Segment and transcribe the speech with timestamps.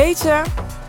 [0.00, 0.42] Weet je,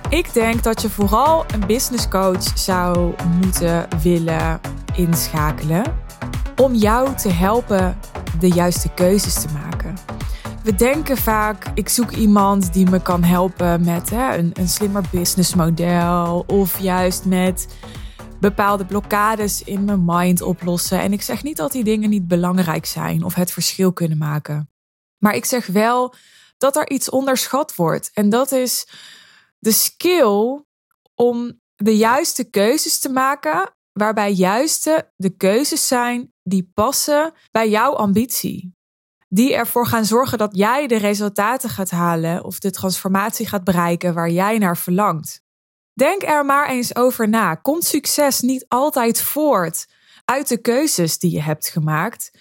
[0.09, 4.59] ik denk dat je vooral een business coach zou moeten willen
[4.95, 5.93] inschakelen
[6.55, 7.97] om jou te helpen
[8.39, 9.95] de juiste keuzes te maken.
[10.63, 15.03] We denken vaak, ik zoek iemand die me kan helpen met hè, een, een slimmer
[15.11, 17.67] businessmodel of juist met
[18.39, 20.99] bepaalde blokkades in mijn mind oplossen.
[20.99, 24.69] En ik zeg niet dat die dingen niet belangrijk zijn of het verschil kunnen maken.
[25.17, 26.13] Maar ik zeg wel
[26.61, 28.11] dat er iets onderschat wordt.
[28.13, 28.87] En dat is
[29.59, 30.63] de skill
[31.15, 37.93] om de juiste keuzes te maken, waarbij juiste de keuzes zijn die passen bij jouw
[37.93, 38.75] ambitie.
[39.29, 44.13] Die ervoor gaan zorgen dat jij de resultaten gaat halen of de transformatie gaat bereiken
[44.13, 45.41] waar jij naar verlangt.
[45.93, 47.55] Denk er maar eens over na.
[47.55, 49.87] Komt succes niet altijd voort
[50.25, 52.31] uit de keuzes die je hebt gemaakt?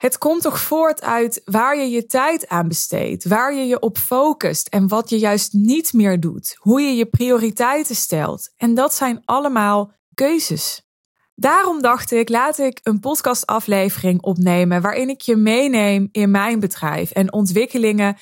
[0.00, 3.98] Het komt toch voort uit waar je je tijd aan besteedt, waar je je op
[3.98, 8.52] focust en wat je juist niet meer doet, hoe je je prioriteiten stelt.
[8.56, 10.88] En dat zijn allemaal keuzes.
[11.34, 17.10] Daarom dacht ik, laat ik een podcastaflevering opnemen waarin ik je meeneem in mijn bedrijf
[17.10, 18.16] en ontwikkelingen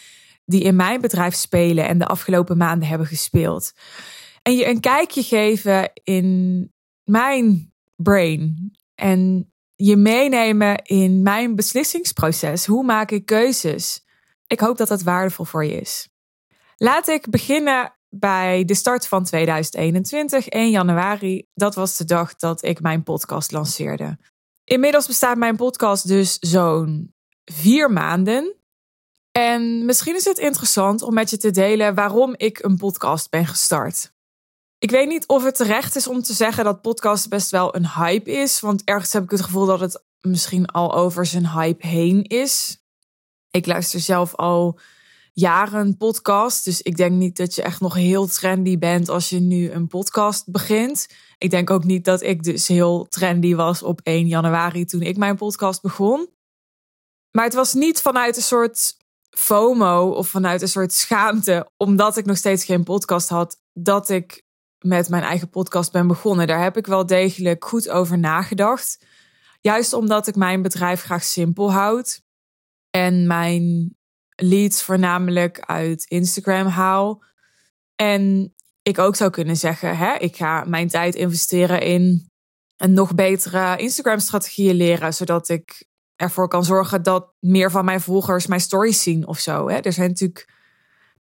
[0.45, 3.73] die in mijn bedrijf spelen en de afgelopen maanden hebben gespeeld.
[4.43, 6.73] En je een kijkje geven in
[7.05, 12.67] mijn brain en je meenemen in mijn beslissingsproces.
[12.67, 14.05] Hoe maak ik keuzes?
[14.47, 16.09] Ik hoop dat dat waardevol voor je is.
[16.77, 21.47] Laat ik beginnen bij de start van 2021, 1 januari.
[21.55, 24.19] Dat was de dag dat ik mijn podcast lanceerde.
[24.65, 28.55] Inmiddels bestaat mijn podcast dus zo'n vier maanden.
[29.33, 33.47] En misschien is het interessant om met je te delen waarom ik een podcast ben
[33.47, 34.13] gestart.
[34.79, 37.89] Ik weet niet of het terecht is om te zeggen dat podcast best wel een
[37.89, 38.61] hype is.
[38.61, 42.83] Want ergens heb ik het gevoel dat het misschien al over zijn hype heen is.
[43.51, 44.79] Ik luister zelf al
[45.33, 46.65] jaren podcast.
[46.65, 49.87] Dus ik denk niet dat je echt nog heel trendy bent als je nu een
[49.87, 51.07] podcast begint.
[51.39, 55.17] Ik denk ook niet dat ik dus heel trendy was op 1 januari toen ik
[55.17, 56.29] mijn podcast begon.
[57.31, 58.97] Maar het was niet vanuit een soort
[59.31, 64.47] FOMO of vanuit een soort schaamte, omdat ik nog steeds geen podcast had, dat ik
[64.81, 66.47] met mijn eigen podcast ben begonnen.
[66.47, 69.05] Daar heb ik wel degelijk goed over nagedacht.
[69.61, 72.23] Juist omdat ik mijn bedrijf graag simpel houd
[72.91, 73.97] en mijn
[74.35, 77.23] leads voornamelijk uit Instagram haal.
[77.95, 82.31] En ik ook zou kunnen zeggen, hè, ik ga mijn tijd investeren in
[82.77, 88.47] een nog betere Instagram-strategieën leren, zodat ik ervoor kan zorgen dat meer van mijn volgers
[88.47, 89.69] mijn stories zien of zo.
[89.69, 89.77] Hè.
[89.77, 90.58] Er zijn natuurlijk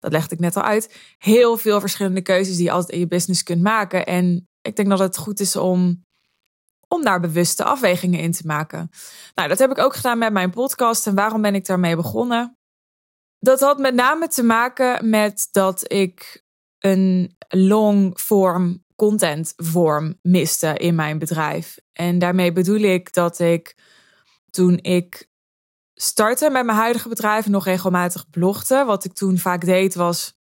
[0.00, 3.06] dat legde ik net al uit, heel veel verschillende keuzes die je altijd in je
[3.08, 4.06] business kunt maken.
[4.06, 6.04] En ik denk dat het goed is om,
[6.88, 8.90] om daar bewuste afwegingen in te maken.
[9.34, 11.06] Nou, dat heb ik ook gedaan met mijn podcast.
[11.06, 12.56] En waarom ben ik daarmee begonnen?
[13.38, 16.44] Dat had met name te maken met dat ik
[16.78, 21.78] een long form content vorm miste in mijn bedrijf.
[21.92, 23.76] En daarmee bedoel ik dat ik
[24.50, 25.27] toen ik
[26.00, 28.84] starten met mijn huidige bedrijf nog regelmatig blogde.
[28.84, 30.38] Wat ik toen vaak deed was,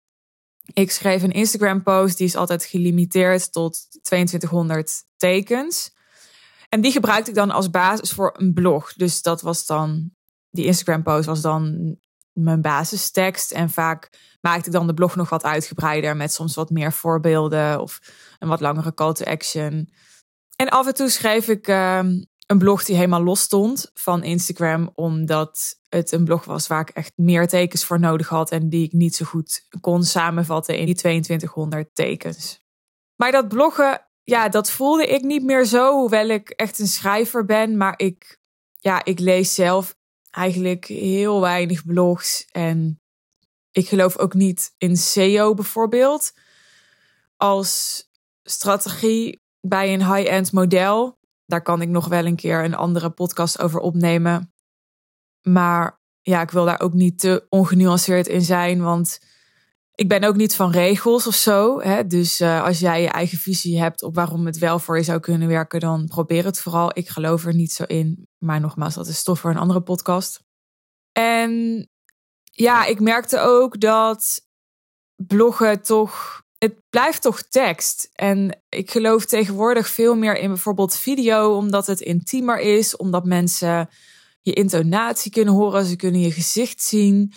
[0.72, 5.94] ik schreef een Instagram post, die is altijd gelimiteerd tot 2200 tekens.
[6.68, 8.92] En die gebruikte ik dan als basis voor een blog.
[8.92, 10.10] Dus dat was dan,
[10.50, 11.96] die Instagram post was dan
[12.32, 13.52] mijn basistekst.
[13.52, 17.80] En vaak maakte ik dan de blog nog wat uitgebreider met soms wat meer voorbeelden
[17.80, 18.00] of
[18.38, 19.90] een wat langere call to action.
[20.56, 24.90] En af en toe schreef ik ehm, een blog die helemaal los stond van Instagram,
[24.94, 28.84] omdat het een blog was waar ik echt meer tekens voor nodig had en die
[28.84, 32.64] ik niet zo goed kon samenvatten in die 2200 tekens.
[33.16, 37.44] Maar dat bloggen, ja, dat voelde ik niet meer zo, hoewel ik echt een schrijver
[37.44, 38.40] ben, maar ik,
[38.74, 39.96] ja, ik lees zelf
[40.30, 43.00] eigenlijk heel weinig blogs en
[43.70, 46.32] ik geloof ook niet in SEO bijvoorbeeld
[47.36, 48.04] als
[48.42, 53.60] strategie bij een high-end model daar kan ik nog wel een keer een andere podcast
[53.60, 54.52] over opnemen.
[55.42, 59.18] Maar ja, ik wil daar ook niet te ongenuanceerd in zijn, want
[59.94, 61.80] ik ben ook niet van regels of zo.
[61.80, 62.06] Hè?
[62.06, 65.20] Dus uh, als jij je eigen visie hebt op waarom het wel voor je zou
[65.20, 66.90] kunnen werken, dan probeer het vooral.
[66.94, 68.28] Ik geloof er niet zo in.
[68.38, 70.44] Maar nogmaals, dat is stof voor een andere podcast.
[71.12, 71.88] En
[72.42, 74.40] ja, ik merkte ook dat
[75.16, 78.10] bloggen toch het blijft toch tekst.
[78.12, 83.88] En ik geloof tegenwoordig veel meer in bijvoorbeeld video, omdat het intiemer is, omdat mensen
[84.42, 87.32] je intonatie kunnen horen, ze kunnen je gezicht zien.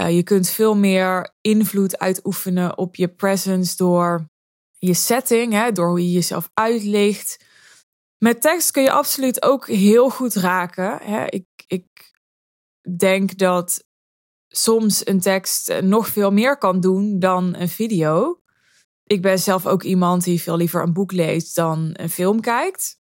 [0.00, 4.28] Uh, je kunt veel meer invloed uitoefenen op je presence door
[4.78, 7.44] je setting, hè, door hoe je jezelf uitlicht.
[8.18, 10.98] Met tekst kun je absoluut ook heel goed raken.
[11.02, 11.24] Hè.
[11.26, 11.86] Ik, ik
[12.96, 13.84] denk dat
[14.48, 18.40] soms een tekst nog veel meer kan doen dan een video.
[19.08, 23.00] Ik ben zelf ook iemand die veel liever een boek leest dan een film kijkt.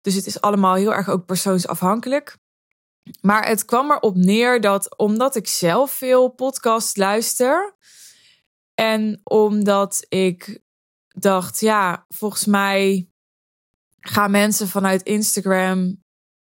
[0.00, 2.36] Dus het is allemaal heel erg ook persoonsafhankelijk.
[3.20, 7.76] Maar het kwam erop neer dat omdat ik zelf veel podcasts luister
[8.74, 10.60] en omdat ik
[11.08, 13.10] dacht, ja, volgens mij
[14.00, 16.04] gaan mensen vanuit Instagram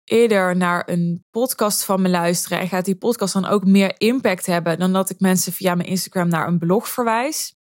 [0.04, 4.46] eerder naar een podcast van me luisteren en gaat die podcast dan ook meer impact
[4.46, 7.61] hebben dan dat ik mensen via mijn Instagram naar een blog verwijs,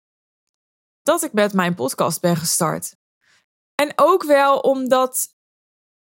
[1.09, 2.97] dat ik met mijn podcast ben gestart.
[3.75, 5.29] En ook wel omdat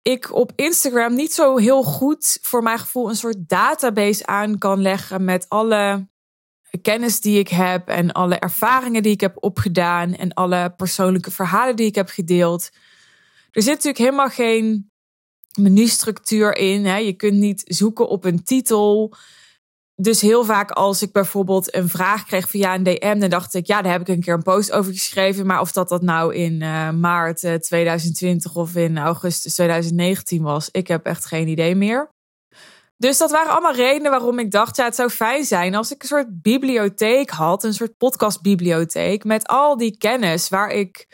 [0.01, 4.81] ik op Instagram niet zo heel goed voor mijn gevoel een soort database aan kan
[4.81, 6.07] leggen met alle
[6.81, 11.75] kennis die ik heb en alle ervaringen die ik heb opgedaan en alle persoonlijke verhalen
[11.75, 12.69] die ik heb gedeeld.
[13.51, 14.91] Er zit natuurlijk helemaal geen
[15.53, 16.85] menustructuur in.
[16.85, 16.97] Hè.
[16.97, 19.15] Je kunt niet zoeken op een titel.
[20.01, 23.65] Dus heel vaak als ik bijvoorbeeld een vraag kreeg via een DM, dan dacht ik,
[23.65, 25.45] ja, daar heb ik een keer een post over geschreven.
[25.45, 30.69] Maar of dat dat nou in uh, maart 2020 eh, of in augustus 2019 was,
[30.71, 32.09] ik heb echt geen idee meer.
[32.97, 36.01] Dus dat waren allemaal redenen waarom ik dacht, ja, het zou fijn zijn als ik
[36.01, 41.07] een soort bibliotheek had, een soort podcastbibliotheek met al die kennis waar ik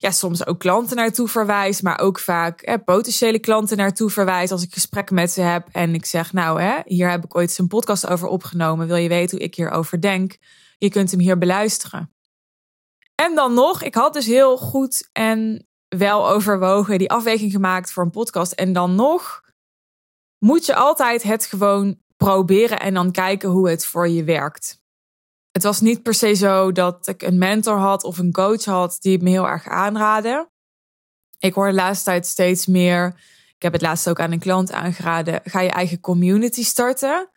[0.00, 4.62] ja, soms ook klanten naartoe verwijs, maar ook vaak hè, potentiële klanten naartoe verwijs als
[4.62, 7.58] ik gesprekken met ze heb en ik zeg, nou, hè, hier heb ik ooit eens
[7.58, 8.86] een podcast over opgenomen.
[8.86, 10.36] Wil je weten hoe ik hierover denk?
[10.78, 12.12] Je kunt hem hier beluisteren.
[13.14, 18.02] En dan nog, ik had dus heel goed en wel overwogen die afweging gemaakt voor
[18.02, 18.52] een podcast.
[18.52, 19.40] En dan nog
[20.38, 24.77] moet je altijd het gewoon proberen en dan kijken hoe het voor je werkt.
[25.58, 28.96] Het was niet per se zo dat ik een mentor had of een coach had
[29.00, 30.50] die het me heel erg aanraden.
[31.38, 33.06] Ik hoor de laatste tijd steeds meer.
[33.56, 35.40] Ik heb het laatst ook aan een klant aangeraden.
[35.44, 37.30] Ga je eigen community starten.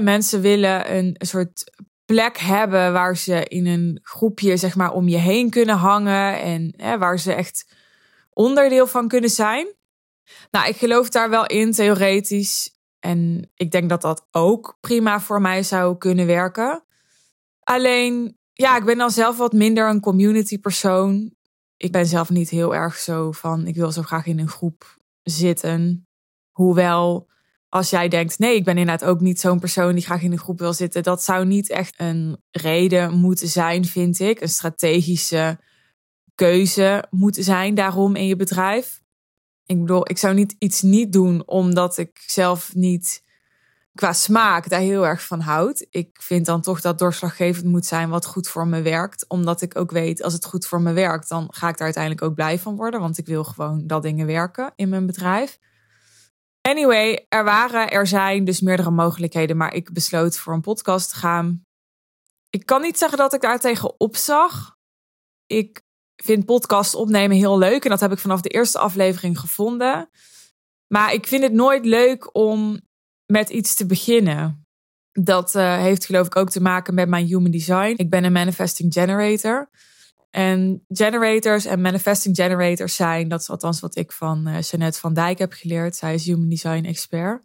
[0.00, 1.72] mensen willen een, een soort
[2.04, 6.98] plek hebben waar ze in een groepje zeg maar om je heen kunnen hangen en
[6.98, 7.74] waar ze echt
[8.30, 9.74] onderdeel van kunnen zijn.
[10.50, 12.70] Nou, ik geloof daar wel in theoretisch
[13.00, 16.82] en ik denk dat dat ook prima voor mij zou kunnen werken.
[17.68, 21.34] Alleen, ja, ik ben dan zelf wat minder een community persoon.
[21.76, 24.98] Ik ben zelf niet heel erg zo van, ik wil zo graag in een groep
[25.22, 26.06] zitten.
[26.50, 27.28] Hoewel,
[27.68, 30.38] als jij denkt, nee, ik ben inderdaad ook niet zo'n persoon die graag in een
[30.38, 31.02] groep wil zitten.
[31.02, 34.40] Dat zou niet echt een reden moeten zijn, vind ik.
[34.40, 35.58] Een strategische
[36.34, 39.02] keuze moeten zijn daarom in je bedrijf.
[39.66, 43.22] Ik bedoel, ik zou niet iets niet doen omdat ik zelf niet
[43.98, 45.86] qua smaak daar heel erg van houd.
[45.90, 49.24] Ik vind dan toch dat doorslaggevend moet zijn wat goed voor me werkt.
[49.28, 52.24] Omdat ik ook weet, als het goed voor me werkt, dan ga ik daar uiteindelijk
[52.24, 53.00] ook blij van worden.
[53.00, 55.58] Want ik wil gewoon dat dingen werken in mijn bedrijf.
[56.60, 61.16] Anyway, er waren, er zijn dus meerdere mogelijkheden, maar ik besloot voor een podcast te
[61.16, 61.64] gaan.
[62.50, 64.76] Ik kan niet zeggen dat ik daar tegen opzag.
[65.46, 65.82] Ik
[66.16, 70.10] vind podcast opnemen heel leuk en dat heb ik vanaf de eerste aflevering gevonden.
[70.86, 72.86] Maar ik vind het nooit leuk om
[73.32, 74.66] met iets te beginnen.
[75.12, 77.94] Dat uh, heeft geloof ik ook te maken met mijn human design.
[77.96, 79.70] Ik ben een manifesting generator.
[80.30, 85.14] En generators en manifesting generators zijn, dat is althans wat ik van uh, Jeanette van
[85.14, 85.96] Dijk heb geleerd.
[85.96, 87.42] Zij is human design expert.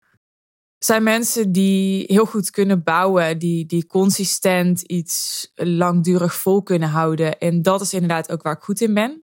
[0.77, 7.39] Zijn mensen die heel goed kunnen bouwen, die, die consistent iets langdurig vol kunnen houden.
[7.39, 9.23] En dat is inderdaad ook waar ik goed in ben.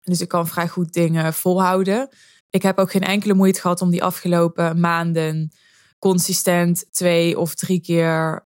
[0.00, 2.08] Dus ik kan vrij goed dingen volhouden.
[2.50, 5.50] Ik heb ook geen enkele moeite gehad om die afgelopen maanden
[5.98, 8.46] consistent twee of drie keer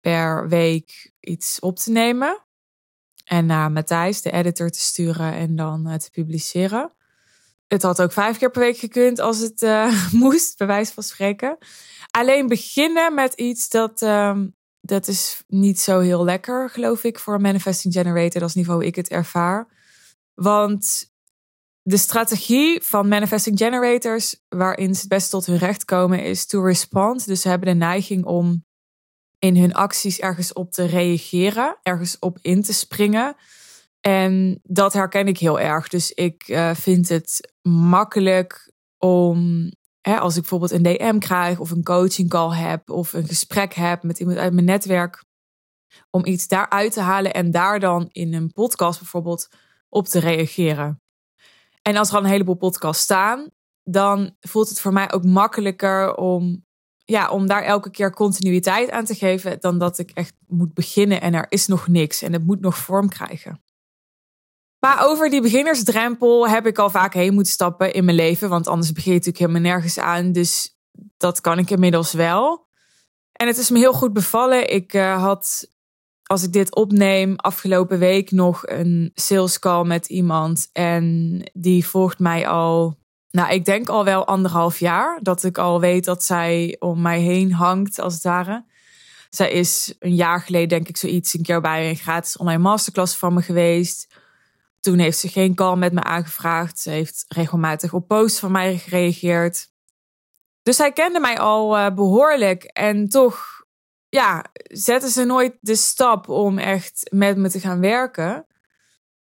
[0.00, 2.44] per week iets op te nemen.
[3.24, 6.92] En naar Matthijs, de editor, te sturen en dan uh, te publiceren.
[7.66, 11.02] Het had ook vijf keer per week gekund als het uh, moest, bij wijze van
[11.02, 11.58] spreken.
[12.10, 17.34] Alleen beginnen met iets dat, um, dat is niet zo heel lekker, geloof ik, voor
[17.34, 18.40] een manifesting generator.
[18.40, 19.68] Dat is niet hoe ik het ervaar.
[20.34, 21.14] Want
[21.88, 26.62] de strategie van manifesting generators, waarin ze het best tot hun recht komen, is to
[26.62, 27.26] respond.
[27.26, 28.64] Dus ze hebben de neiging om
[29.38, 33.36] in hun acties ergens op te reageren, ergens op in te springen.
[34.00, 35.88] En dat herken ik heel erg.
[35.88, 41.70] Dus ik uh, vind het makkelijk om, hè, als ik bijvoorbeeld een DM krijg of
[41.70, 45.24] een coaching call heb of een gesprek heb met iemand uit mijn netwerk,
[46.10, 49.48] om iets daaruit te halen en daar dan in een podcast bijvoorbeeld
[49.88, 51.00] op te reageren.
[51.86, 53.50] En als er al een heleboel podcasts staan,
[53.84, 56.64] dan voelt het voor mij ook makkelijker om,
[57.04, 59.60] ja, om daar elke keer continuïteit aan te geven.
[59.60, 62.76] Dan dat ik echt moet beginnen en er is nog niks en het moet nog
[62.76, 63.62] vorm krijgen.
[64.78, 68.48] Maar over die beginnersdrempel heb ik al vaak heen moeten stappen in mijn leven.
[68.48, 70.32] Want anders begin je natuurlijk helemaal nergens aan.
[70.32, 70.78] Dus
[71.16, 72.66] dat kan ik inmiddels wel.
[73.32, 74.70] En het is me heel goed bevallen.
[74.70, 75.72] Ik uh, had
[76.26, 80.68] als ik dit opneem, afgelopen week nog een sales call met iemand.
[80.72, 82.98] En die volgt mij al,
[83.30, 85.18] nou, ik denk al wel anderhalf jaar.
[85.22, 88.64] Dat ik al weet dat zij om mij heen hangt, als het ware.
[89.30, 93.16] Zij is een jaar geleden, denk ik, zoiets een keer bij een gratis online masterclass
[93.16, 94.14] van me geweest.
[94.80, 96.78] Toen heeft ze geen call met me aangevraagd.
[96.78, 99.68] Ze heeft regelmatig op posts van mij gereageerd.
[100.62, 102.64] Dus zij kende mij al uh, behoorlijk.
[102.64, 103.55] En toch
[104.08, 108.46] ja, zetten ze nooit de stap om echt met me te gaan werken.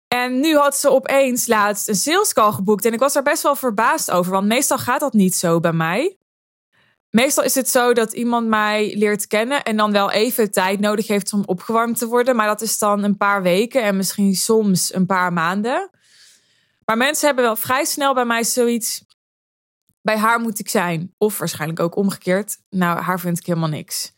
[0.08, 2.84] En nu had ze opeens laatst een sales call geboekt.
[2.84, 4.32] En ik was daar best wel verbaasd over.
[4.32, 6.16] Want meestal gaat dat niet zo bij mij.
[7.10, 11.06] Meestal is het zo dat iemand mij leert kennen en dan wel even tijd nodig
[11.06, 12.36] heeft om opgewarmd te worden.
[12.36, 15.90] Maar dat is dan een paar weken en misschien soms een paar maanden.
[16.84, 19.04] Maar mensen hebben wel vrij snel bij mij zoiets.
[20.02, 21.14] Bij haar moet ik zijn.
[21.18, 22.58] Of waarschijnlijk ook omgekeerd.
[22.70, 24.14] Nou, haar vind ik helemaal niks.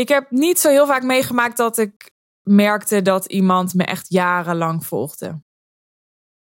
[0.00, 2.10] Ik heb niet zo heel vaak meegemaakt dat ik
[2.42, 5.42] merkte dat iemand me echt jarenlang volgde.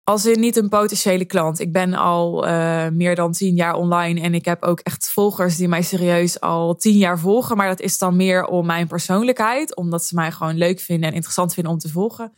[0.04, 1.60] Als in niet een potentiële klant.
[1.60, 5.56] Ik ben al uh, meer dan tien jaar online en ik heb ook echt volgers
[5.56, 7.58] die mij serieus al tien jaar volgen.
[7.58, 11.16] Maar dat is dan meer om mijn persoonlijkheid, omdat ze mij gewoon leuk vinden en
[11.16, 12.34] interessant vinden om te volgen,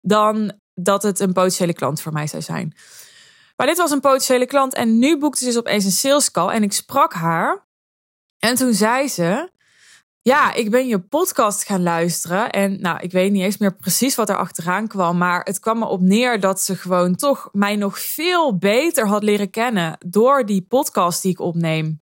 [0.00, 2.74] dan dat het een potentiële klant voor mij zou zijn.
[3.56, 6.48] Maar dit was een potentiële klant en nu boekte ze dus opeens een sales call
[6.48, 7.66] en ik sprak haar.
[8.38, 9.54] En toen zei ze:
[10.26, 12.50] ja, ik ben je podcast gaan luisteren.
[12.50, 15.18] En nou, ik weet niet eens meer precies wat er achteraan kwam.
[15.18, 19.22] Maar het kwam me op neer dat ze gewoon toch mij nog veel beter had
[19.22, 19.98] leren kennen.
[20.06, 22.02] door die podcast die ik opneem.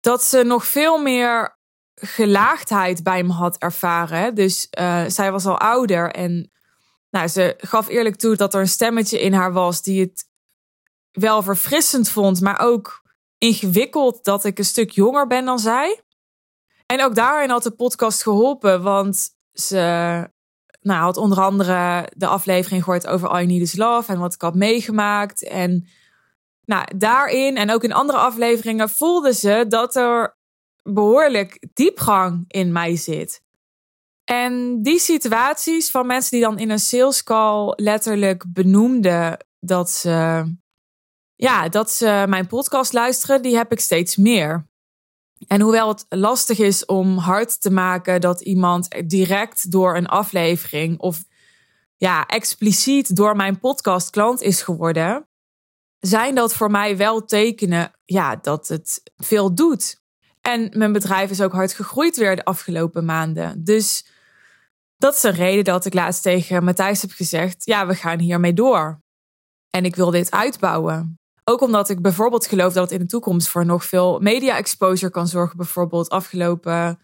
[0.00, 1.58] Dat ze nog veel meer
[1.94, 4.34] gelaagdheid bij me had ervaren.
[4.34, 6.10] Dus uh, zij was al ouder.
[6.10, 6.50] En
[7.10, 9.82] nou, ze gaf eerlijk toe dat er een stemmetje in haar was.
[9.82, 10.28] die het
[11.12, 12.40] wel verfrissend vond.
[12.40, 13.02] maar ook
[13.38, 16.02] ingewikkeld dat ik een stuk jonger ben dan zij.
[16.92, 19.76] En ook daarin had de podcast geholpen, want ze
[20.80, 24.40] nou, had onder andere de aflevering gehoord over All Need Is Love en wat ik
[24.40, 25.48] had meegemaakt.
[25.48, 25.86] En
[26.64, 30.36] nou, daarin en ook in andere afleveringen voelde ze dat er
[30.82, 33.42] behoorlijk diepgang in mij zit.
[34.24, 40.44] En die situaties van mensen die dan in een sales call letterlijk benoemden dat ze,
[41.34, 44.70] ja, dat ze mijn podcast luisteren, die heb ik steeds meer.
[45.46, 50.98] En hoewel het lastig is om hard te maken dat iemand direct door een aflevering
[50.98, 51.24] of
[51.96, 55.28] ja, expliciet door mijn podcast klant is geworden,
[55.98, 60.00] zijn dat voor mij wel tekenen ja, dat het veel doet.
[60.40, 63.64] En mijn bedrijf is ook hard gegroeid weer de afgelopen maanden.
[63.64, 64.06] Dus
[64.96, 68.52] dat is een reden dat ik laatst tegen Matthijs heb gezegd: ja, we gaan hiermee
[68.52, 69.00] door.
[69.70, 71.21] En ik wil dit uitbouwen.
[71.44, 75.12] Ook omdat ik bijvoorbeeld geloof dat het in de toekomst voor nog veel media exposure
[75.12, 75.56] kan zorgen.
[75.56, 76.98] Bijvoorbeeld afgelopen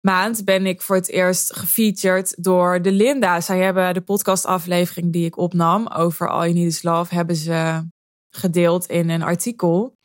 [0.00, 3.40] maand ben ik voor het eerst gefeatured door de Linda.
[3.40, 7.88] Zij hebben de podcastaflevering die ik opnam over All You Need Is Love, hebben ze
[8.30, 9.98] gedeeld in een artikel.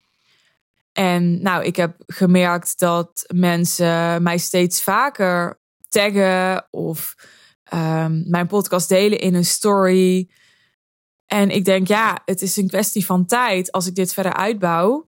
[0.91, 7.15] En nou, ik heb gemerkt dat mensen mij steeds vaker taggen of
[7.73, 10.29] um, mijn podcast delen in een story.
[11.25, 15.09] En ik denk, ja, het is een kwestie van tijd als ik dit verder uitbouw.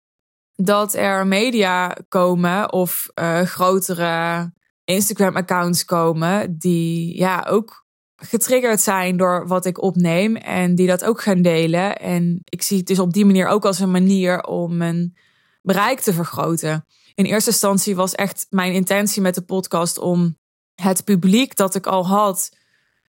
[0.55, 4.53] Dat er media komen of uh, grotere
[4.85, 7.85] Instagram-accounts komen die ja, ook
[8.17, 11.97] getriggerd zijn door wat ik opneem en die dat ook gaan delen.
[11.97, 15.17] En ik zie het dus op die manier ook als een manier om mijn
[15.63, 16.87] bereik te vergroten.
[17.15, 20.39] In eerste instantie was echt mijn intentie met de podcast om
[20.75, 22.57] het publiek dat ik al had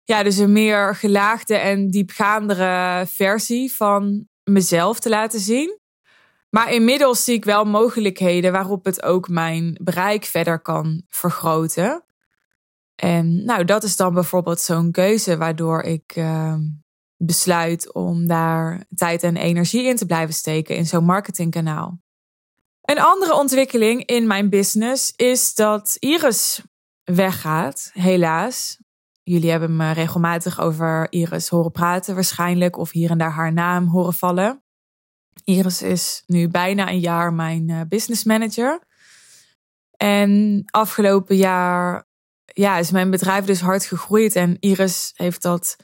[0.04, 5.78] ja, dus een meer gelaagde en diepgaandere versie van mezelf te laten zien.
[6.50, 12.04] Maar inmiddels zie ik wel mogelijkheden waarop het ook mijn bereik verder kan vergroten.
[12.94, 16.54] En nou, dat is dan bijvoorbeeld zo'n keuze waardoor ik uh,
[17.16, 21.98] besluit om daar tijd en energie in te blijven steken in zo'n marketingkanaal.
[22.82, 26.62] Een andere ontwikkeling in mijn business is dat Iris
[27.04, 28.78] weggaat, helaas.
[29.24, 33.86] Jullie hebben me regelmatig over Iris horen praten, waarschijnlijk, of hier en daar haar naam
[33.86, 34.62] horen vallen.
[35.44, 38.80] Iris is nu bijna een jaar mijn uh, business manager.
[39.96, 42.06] En afgelopen jaar
[42.44, 44.36] ja, is mijn bedrijf dus hard gegroeid.
[44.36, 45.76] En Iris heeft dat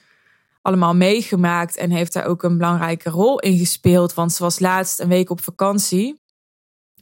[0.62, 4.14] allemaal meegemaakt en heeft daar ook een belangrijke rol in gespeeld.
[4.14, 6.20] Want ze was laatst een week op vakantie.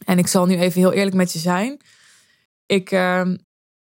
[0.04, 1.80] En ik zal nu even heel eerlijk met je zijn.
[2.66, 3.22] Ik uh,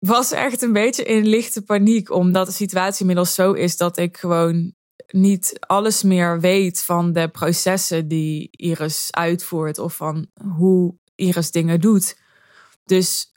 [0.05, 4.17] was echt een beetje in lichte paniek, omdat de situatie inmiddels zo is dat ik
[4.17, 4.73] gewoon
[5.07, 11.81] niet alles meer weet van de processen die Iris uitvoert of van hoe Iris dingen
[11.81, 12.17] doet.
[12.85, 13.33] Dus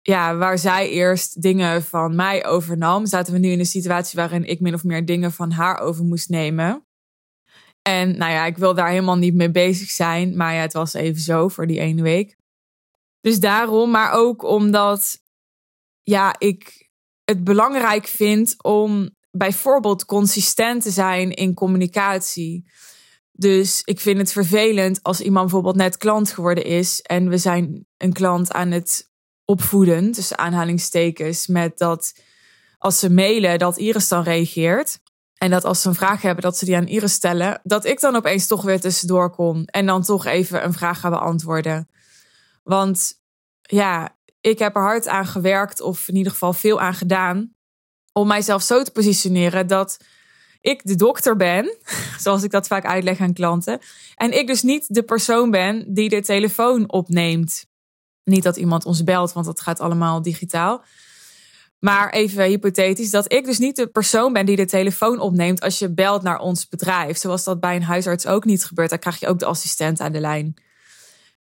[0.00, 4.44] ja, waar zij eerst dingen van mij overnam, zaten we nu in een situatie waarin
[4.44, 6.86] ik min of meer dingen van haar over moest nemen.
[7.82, 10.94] En nou ja, ik wil daar helemaal niet mee bezig zijn, maar ja, het was
[10.94, 12.36] even zo voor die ene week.
[13.20, 15.26] Dus daarom, maar ook omdat
[16.08, 16.88] ja, ik
[17.24, 22.70] het belangrijk vind om bijvoorbeeld consistent te zijn in communicatie.
[23.32, 27.86] Dus ik vind het vervelend als iemand bijvoorbeeld net klant geworden is en we zijn
[27.96, 29.10] een klant aan het
[29.44, 32.20] opvoeden, tussen aanhalingstekens, met dat
[32.78, 35.00] als ze mailen, dat Iris dan reageert.
[35.34, 37.60] En dat als ze een vraag hebben, dat ze die aan Iris stellen.
[37.62, 41.10] Dat ik dan opeens toch weer tussendoor kom en dan toch even een vraag ga
[41.10, 41.88] beantwoorden.
[42.62, 43.12] Want
[43.62, 47.54] ja, ik heb er hard aan gewerkt, of in ieder geval veel aan gedaan,
[48.12, 49.96] om mijzelf zo te positioneren dat
[50.60, 51.76] ik de dokter ben,
[52.24, 53.80] zoals ik dat vaak uitleg aan klanten.
[54.14, 57.66] En ik dus niet de persoon ben die de telefoon opneemt.
[58.24, 60.84] Niet dat iemand ons belt, want dat gaat allemaal digitaal.
[61.78, 65.78] Maar even hypothetisch, dat ik dus niet de persoon ben die de telefoon opneemt als
[65.78, 67.16] je belt naar ons bedrijf.
[67.16, 68.90] Zoals dat bij een huisarts ook niet gebeurt.
[68.90, 70.54] Dan krijg je ook de assistent aan de lijn.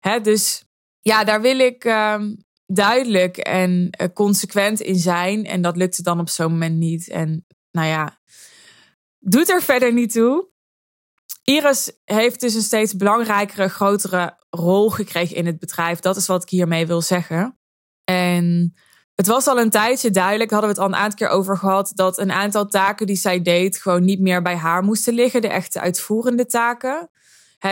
[0.01, 0.65] Hè, dus
[1.01, 2.35] ja, daar wil ik ehm,
[2.67, 5.45] duidelijk en uh, consequent in zijn.
[5.45, 7.09] En dat lukte dan op zo'n moment niet.
[7.09, 8.19] En nou ja,
[9.19, 10.53] doet er verder niet toe.
[11.45, 15.99] Iris heeft dus een steeds belangrijkere, grotere rol gekregen in het bedrijf.
[15.99, 17.59] Dat is wat ik hiermee wil zeggen.
[18.05, 18.75] En
[19.15, 21.93] het was al een tijdje duidelijk, hadden we het al een aantal keer over gehad,
[21.95, 25.49] dat een aantal taken die zij deed gewoon niet meer bij haar moesten liggen, de
[25.49, 27.11] echte uitvoerende taken.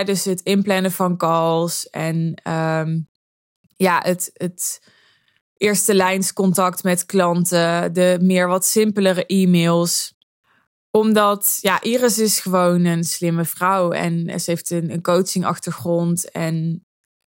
[0.05, 2.99] dus het inplannen van calls en ehm,
[3.83, 4.83] ja, het, het
[5.57, 10.15] eerste lijnscontact met klanten, de meer wat simpelere e-mails
[10.91, 16.87] omdat, ja, Iris is gewoon een slimme vrouw en ze heeft een, een coachingachtergrond en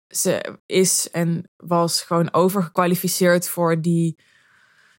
[0.08, 4.18] ze is en was gewoon overgekwalificeerd voor die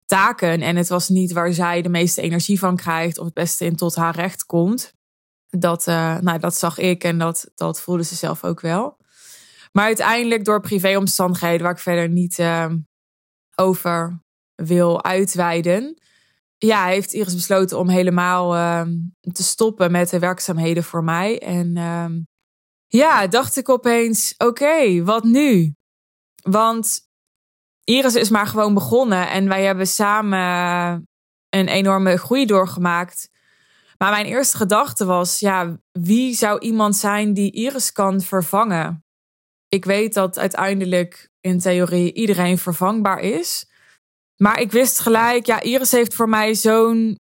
[0.07, 0.61] taken.
[0.61, 3.77] En het was niet waar zij de meeste energie van krijgt of het beste in
[3.77, 4.93] tot haar recht komt.
[5.49, 8.97] Dat, uh, nou, dat zag ik en dat, dat voelde ze zelf ook wel.
[9.77, 12.73] Maar uiteindelijk door privéomstandigheden, waar ik verder niet uh,
[13.55, 14.23] over
[14.55, 15.99] wil uitweiden,
[16.59, 18.83] ja, heeft Iris besloten om helemaal uh,
[19.33, 21.39] te stoppen met de werkzaamheden voor mij.
[21.39, 22.07] En uh,
[22.87, 25.75] ja, dacht ik opeens: oké, wat nu?
[26.43, 27.01] Want
[27.85, 30.39] Iris is maar gewoon begonnen en wij hebben samen
[31.49, 33.31] een enorme groei doorgemaakt.
[33.99, 39.04] Maar mijn eerste gedachte was: ja, wie zou iemand zijn die Iris kan vervangen?
[39.75, 43.67] Ik weet dat uiteindelijk in theorie iedereen vervangbaar is.
[44.37, 47.19] Maar ik wist gelijk, ja, Iris heeft voor mij zo'n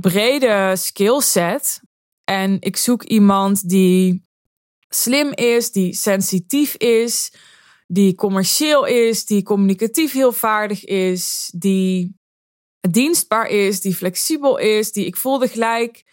[0.00, 1.80] brede skillset.
[2.24, 4.22] En ik zoek iemand die
[4.88, 7.32] slim is, die sensitief is,
[7.86, 12.16] die commercieel is, die communicatief heel vaardig is, die
[12.90, 16.04] dienstbaar is, die flexibel is, die ik voelde gelijk.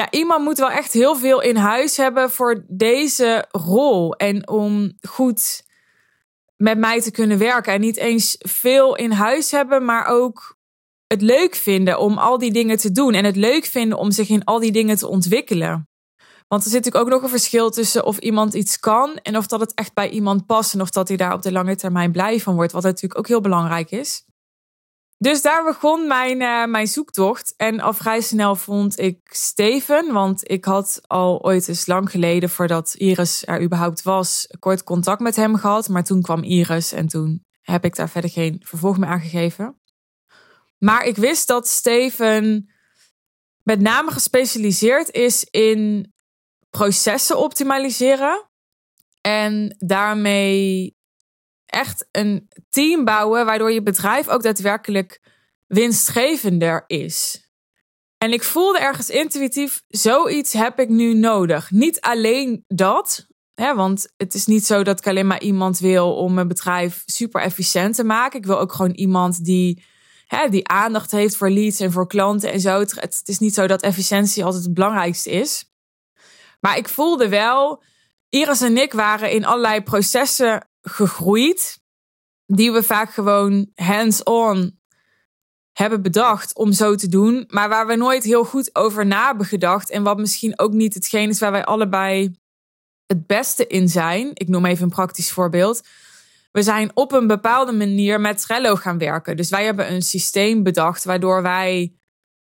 [0.00, 4.14] Ja, iemand moet wel echt heel veel in huis hebben voor deze rol.
[4.14, 5.62] En om goed
[6.56, 7.72] met mij te kunnen werken.
[7.72, 10.56] En niet eens veel in huis hebben, maar ook
[11.06, 13.14] het leuk vinden om al die dingen te doen.
[13.14, 15.88] En het leuk vinden om zich in al die dingen te ontwikkelen.
[16.48, 19.46] Want er zit natuurlijk ook nog een verschil tussen of iemand iets kan en of
[19.46, 22.12] dat het echt bij iemand past en of dat hij daar op de lange termijn
[22.12, 22.72] blij van wordt.
[22.72, 24.24] Wat natuurlijk ook heel belangrijk is.
[25.22, 27.54] Dus daar begon mijn, uh, mijn zoektocht.
[27.56, 30.12] En al vrij snel vond ik Steven.
[30.12, 35.20] Want ik had al ooit eens lang geleden, voordat Iris er überhaupt was, kort contact
[35.20, 35.88] met hem gehad.
[35.88, 39.80] Maar toen kwam Iris en toen heb ik daar verder geen vervolg meer aan gegeven.
[40.78, 42.70] Maar ik wist dat Steven
[43.62, 46.12] met name gespecialiseerd is in
[46.70, 48.48] processen optimaliseren.
[49.20, 50.96] En daarmee
[51.70, 55.20] echt een team bouwen waardoor je bedrijf ook daadwerkelijk
[55.66, 57.48] winstgevender is.
[58.18, 61.70] En ik voelde ergens intuïtief, zoiets heb ik nu nodig.
[61.70, 66.16] Niet alleen dat, hè, want het is niet zo dat ik alleen maar iemand wil
[66.16, 68.38] om mijn bedrijf super efficiënt te maken.
[68.38, 69.84] Ik wil ook gewoon iemand die,
[70.26, 72.78] hè, die aandacht heeft voor leads en voor klanten en zo.
[72.78, 75.70] Het is niet zo dat efficiëntie altijd het belangrijkste is.
[76.60, 77.82] Maar ik voelde wel,
[78.28, 81.78] Iris en ik waren in allerlei processen gegroeid.
[82.46, 84.78] Die we vaak gewoon hands-on
[85.72, 87.44] hebben bedacht om zo te doen.
[87.48, 89.90] Maar waar we nooit heel goed over na hebben gedacht.
[89.90, 92.38] En wat misschien ook niet hetgeen is waar wij allebei
[93.06, 94.30] het beste in zijn.
[94.34, 95.80] Ik noem even een praktisch voorbeeld.
[96.52, 99.36] We zijn op een bepaalde manier met Trello gaan werken.
[99.36, 101.94] Dus wij hebben een systeem bedacht waardoor wij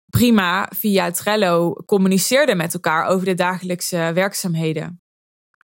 [0.09, 5.01] prima via Trello communiceerden met elkaar over de dagelijkse werkzaamheden.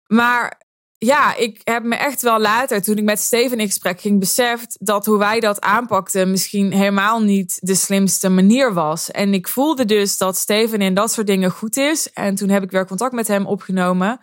[0.08, 0.65] Maar
[1.06, 4.78] ja, ik heb me echt wel later, toen ik met Steven in gesprek ging, beseft
[4.86, 9.12] dat hoe wij dat aanpakten misschien helemaal niet de slimste manier was.
[9.12, 12.14] En ik voelde dus dat Steven in dat soort dingen goed is.
[12.14, 14.20] En toen heb ik weer contact met hem opgenomen.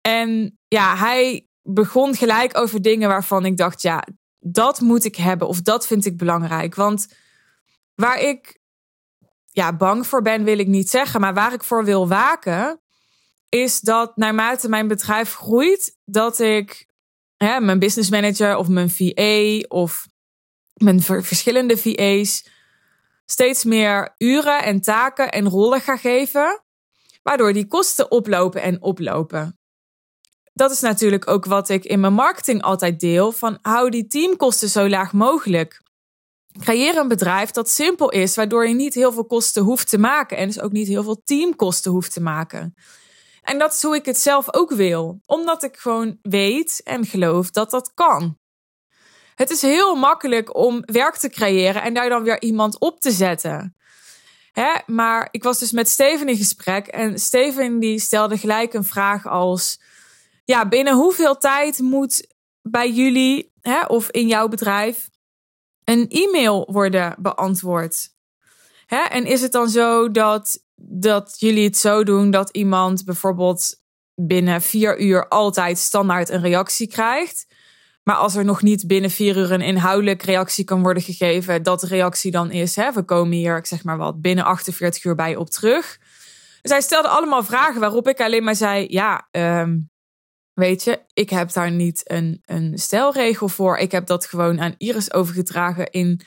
[0.00, 4.04] En ja, hij begon gelijk over dingen waarvan ik dacht, ja,
[4.38, 6.74] dat moet ik hebben of dat vind ik belangrijk.
[6.74, 7.14] Want
[7.94, 8.60] waar ik
[9.44, 12.80] ja, bang voor ben, wil ik niet zeggen, maar waar ik voor wil waken,
[13.48, 16.86] is dat naarmate mijn bedrijf groeit, dat ik
[17.36, 20.08] mijn business manager of mijn VA of
[20.74, 22.48] mijn verschillende VA's
[23.24, 26.62] steeds meer uren en taken en rollen ga geven,
[27.22, 29.58] waardoor die kosten oplopen en oplopen.
[30.52, 34.68] Dat is natuurlijk ook wat ik in mijn marketing altijd deel: van hou die teamkosten
[34.68, 35.82] zo laag mogelijk.
[36.60, 40.36] Creëer een bedrijf dat simpel is, waardoor je niet heel veel kosten hoeft te maken
[40.36, 42.74] en dus ook niet heel veel teamkosten hoeft te maken.
[43.48, 47.50] En dat is hoe ik het zelf ook wil, omdat ik gewoon weet en geloof
[47.50, 48.38] dat dat kan.
[49.34, 53.10] Het is heel makkelijk om werk te creëren en daar dan weer iemand op te
[53.10, 53.76] zetten.
[54.52, 54.74] Hè?
[54.86, 59.26] Maar ik was dus met Steven in gesprek en Steven die stelde gelijk een vraag
[59.26, 59.80] als:
[60.44, 62.26] ja, binnen hoeveel tijd moet
[62.62, 65.08] bij jullie hè, of in jouw bedrijf
[65.84, 68.08] een e-mail worden beantwoord?
[68.86, 69.02] Hè?
[69.02, 73.82] En is het dan zo dat dat jullie het zo doen dat iemand bijvoorbeeld
[74.14, 77.46] binnen vier uur altijd standaard een reactie krijgt.
[78.02, 81.80] Maar als er nog niet binnen vier uur een inhoudelijk reactie kan worden gegeven, dat
[81.80, 85.14] de reactie dan is: hè, we komen hier, ik zeg maar wat, binnen 48 uur
[85.14, 85.98] bij op terug.
[86.62, 89.78] Zij stelde allemaal vragen waarop ik alleen maar zei: ja, ehm,
[90.54, 93.76] weet je, ik heb daar niet een, een stelregel voor.
[93.76, 96.20] Ik heb dat gewoon aan Iris overgedragen in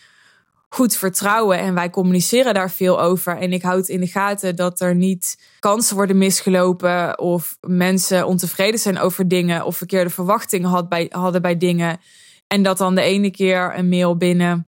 [0.73, 3.37] goed vertrouwen en wij communiceren daar veel over.
[3.37, 8.79] En ik houd in de gaten dat er niet kansen worden misgelopen of mensen ontevreden
[8.79, 11.99] zijn over dingen of verkeerde verwachtingen had bij, hadden bij dingen.
[12.47, 14.67] En dat dan de ene keer een mail binnen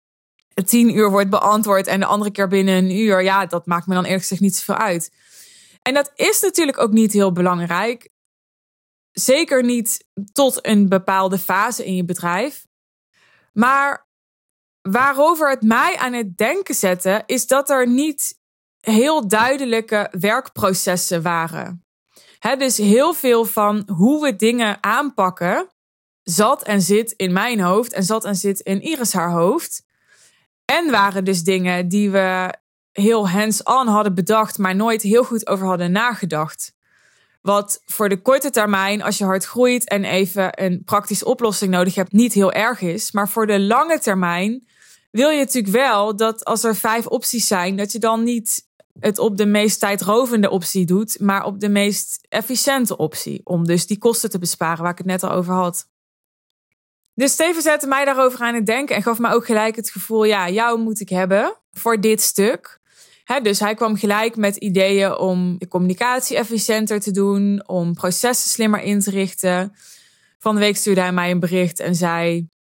[0.65, 3.23] tien uur wordt beantwoord en de andere keer binnen een uur.
[3.23, 5.13] Ja, dat maakt me dan eerlijk gezegd niet zoveel uit.
[5.83, 8.11] En dat is natuurlijk ook niet heel belangrijk.
[9.13, 12.67] Zeker niet tot een bepaalde fase in je bedrijf.
[13.53, 14.07] Maar
[14.83, 18.41] waarover het mij aan het denken zette, is dat er niet
[18.81, 21.85] heel duidelijke werkprocessen waren.
[22.59, 25.69] dus heel veel van hoe we dingen aanpakken
[26.23, 29.85] zat en zit in mijn hoofd en zat en zit in Iris haar hoofd.
[30.65, 32.55] En waren dus dingen die we
[32.93, 36.75] heel hands-on hadden bedacht, maar nooit heel goed over hadden nagedacht.
[37.41, 41.95] Wat voor de korte termijn, als je hard groeit en even een praktische oplossing nodig
[41.95, 43.13] hebt, niet heel erg is.
[43.13, 44.67] Maar voor de lange termijn
[45.13, 48.71] wil je natuurlijk wel dat als er vijf opties zijn, dat je dan niet
[49.01, 53.41] het op de meest tijdrovende optie doet, maar op de meest efficiënte optie.
[53.45, 55.91] Om dus die kosten te besparen, waar ik het net al over had.
[57.15, 60.25] Dus Steven zette mij daarover aan het denken en gaf me ook gelijk het gevoel:
[60.25, 62.81] ja, jou moet ik hebben voor dit stuk.
[63.43, 68.81] dus hij kwam gelijk met ideeën om de communicatie efficiënter te doen, om processen slimmer
[68.81, 69.73] in te richten.
[70.39, 72.52] Van de week stuurde hij mij een bericht en zei: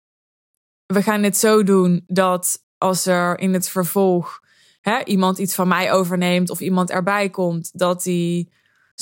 [0.93, 4.41] we gaan het zo doen dat als er in het vervolg
[4.81, 8.53] hè, iemand iets van mij overneemt of iemand erbij komt, dat die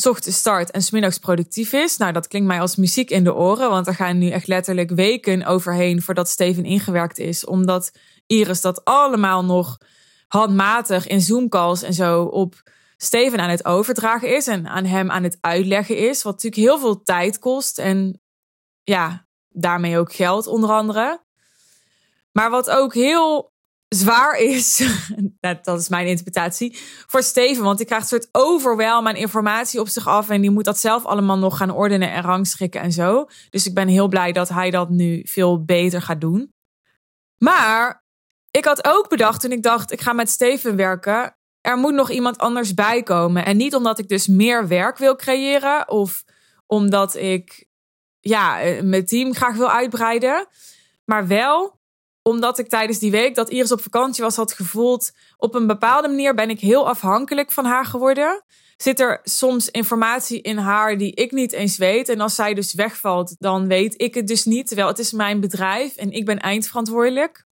[0.04, 1.96] ochtends start en smiddags productief is.
[1.96, 4.90] Nou, dat klinkt mij als muziek in de oren, want er gaan nu echt letterlijk
[4.90, 7.92] weken overheen voordat Steven ingewerkt is, omdat
[8.26, 9.78] Iris dat allemaal nog
[10.28, 12.62] handmatig in Zoom-calls en zo op
[12.96, 16.78] Steven aan het overdragen is en aan hem aan het uitleggen is, wat natuurlijk heel
[16.78, 18.20] veel tijd kost en
[18.82, 21.24] ja, daarmee ook geld onder andere.
[22.32, 23.52] Maar wat ook heel
[23.88, 24.82] zwaar is,
[25.62, 27.64] dat is mijn interpretatie, voor Steven.
[27.64, 30.28] Want die krijgt een soort overwelm aan informatie op zich af.
[30.28, 33.26] En die moet dat zelf allemaal nog gaan ordenen en rangschikken en zo.
[33.50, 36.52] Dus ik ben heel blij dat hij dat nu veel beter gaat doen.
[37.38, 38.04] Maar
[38.50, 41.36] ik had ook bedacht toen ik dacht, ik ga met Steven werken.
[41.60, 43.44] Er moet nog iemand anders bij komen.
[43.44, 46.24] En niet omdat ik dus meer werk wil creëren of
[46.66, 47.66] omdat ik
[48.20, 50.46] ja, eh, mijn team graag wil uitbreiden.
[51.04, 51.79] Maar wel
[52.30, 55.12] omdat ik tijdens die week dat Iris op vakantie was, had gevoeld.
[55.36, 58.42] Op een bepaalde manier ben ik heel afhankelijk van haar geworden.
[58.76, 62.08] Zit er soms informatie in haar die ik niet eens weet.
[62.08, 64.66] En als zij dus wegvalt, dan weet ik het dus niet.
[64.66, 67.46] Terwijl het is mijn bedrijf en ik ben eindverantwoordelijk.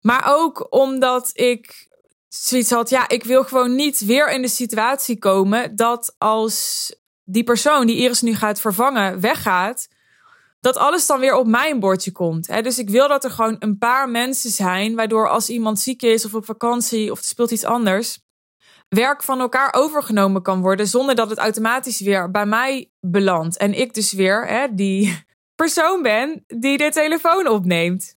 [0.00, 1.88] Maar ook omdat ik
[2.28, 6.92] zoiets had, ja, ik wil gewoon niet weer in de situatie komen dat als
[7.24, 9.88] die persoon die Iris nu gaat vervangen weggaat,
[10.66, 12.46] dat alles dan weer op mijn bordje komt.
[12.46, 12.62] Hè?
[12.62, 16.24] Dus ik wil dat er gewoon een paar mensen zijn, waardoor als iemand ziek is
[16.24, 18.18] of op vakantie of er speelt iets anders,
[18.88, 23.56] werk van elkaar overgenomen kan worden zonder dat het automatisch weer bij mij belandt.
[23.56, 25.24] En ik dus weer hè, die
[25.54, 28.16] persoon ben die de telefoon opneemt.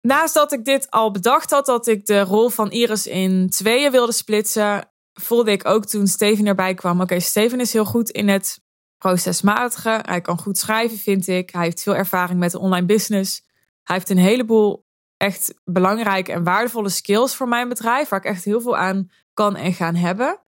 [0.00, 3.90] Naast dat ik dit al bedacht had, dat ik de rol van Iris in tweeën
[3.90, 7.00] wilde splitsen, voelde ik ook toen Steven erbij kwam.
[7.00, 8.60] Oké, Steven is heel goed in het
[9.02, 9.98] procesmatige.
[10.02, 11.50] Hij kan goed schrijven, vind ik.
[11.50, 13.44] Hij heeft veel ervaring met de online business.
[13.82, 14.86] Hij heeft een heleboel
[15.16, 19.56] echt belangrijke en waardevolle skills voor mijn bedrijf, waar ik echt heel veel aan kan
[19.56, 20.40] en gaan hebben.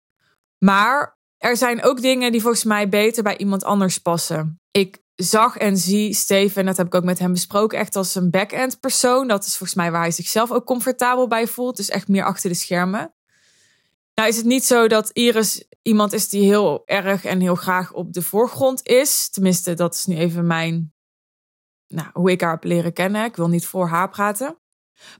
[0.59, 4.61] Maar er zijn ook dingen die volgens mij beter bij iemand anders passen.
[4.71, 8.14] Ik zag en zie Steven, en dat heb ik ook met hem besproken, echt als
[8.14, 9.29] een back-end persoon.
[9.29, 11.77] Dat is volgens mij waar hij zichzelf ook comfortabel bij voelt.
[11.77, 13.14] Dus echt meer achter de schermen.
[14.14, 17.92] Nou is het niet zo dat Iris iemand is die heel erg en heel graag
[17.92, 19.29] op de voorgrond is.
[19.29, 20.94] Tenminste, dat is nu even mijn,
[21.87, 23.24] nou, hoe ik haar heb leren kennen.
[23.24, 24.59] Ik wil niet voor haar praten.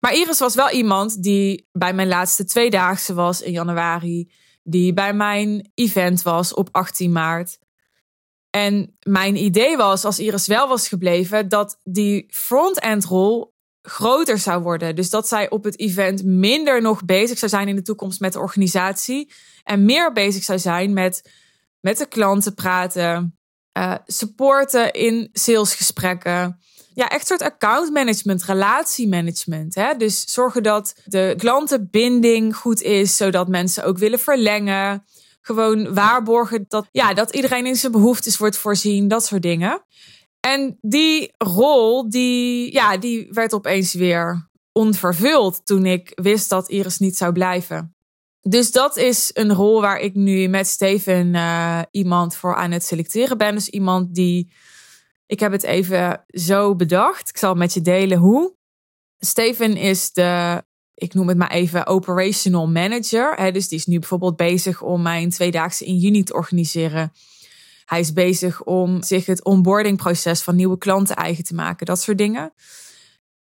[0.00, 4.33] Maar Iris was wel iemand die bij mijn laatste tweedaagse was in januari.
[4.62, 7.59] Die bij mijn event was op 18 maart.
[8.50, 13.54] En mijn idee was, als Iris wel was gebleven, dat die front-end rol
[13.87, 14.97] groter zou worden.
[14.97, 18.33] Dus dat zij op het event minder nog bezig zou zijn in de toekomst met
[18.33, 19.33] de organisatie.
[19.64, 21.31] En meer bezig zou zijn met,
[21.81, 23.38] met de klanten praten,
[23.79, 26.61] uh, supporten in salesgesprekken.
[26.94, 29.75] Ja, echt soort account management, relatiemanagement.
[29.99, 35.05] Dus zorgen dat de klantenbinding goed is, zodat mensen ook willen verlengen.
[35.40, 39.83] Gewoon waarborgen dat, ja, dat iedereen in zijn behoeftes wordt voorzien, dat soort dingen.
[40.44, 46.98] En die rol, die, ja, die werd opeens weer onvervuld toen ik wist dat Iris
[46.98, 47.94] niet zou blijven.
[48.40, 52.85] Dus dat is een rol waar ik nu met Steven uh, iemand voor aan het
[52.85, 53.54] selecteren ben.
[53.54, 54.52] Dus iemand die,
[55.26, 57.28] ik heb het even zo bedacht.
[57.28, 58.54] Ik zal met je delen hoe.
[59.18, 60.62] Steven is de,
[60.94, 63.35] ik noem het maar even, operational manager.
[63.35, 67.12] Hè, dus die is nu bijvoorbeeld bezig om mijn tweedaagse in juni te organiseren.
[67.85, 72.18] Hij is bezig om zich het onboardingproces van nieuwe klanten eigen te maken, dat soort
[72.18, 72.53] dingen.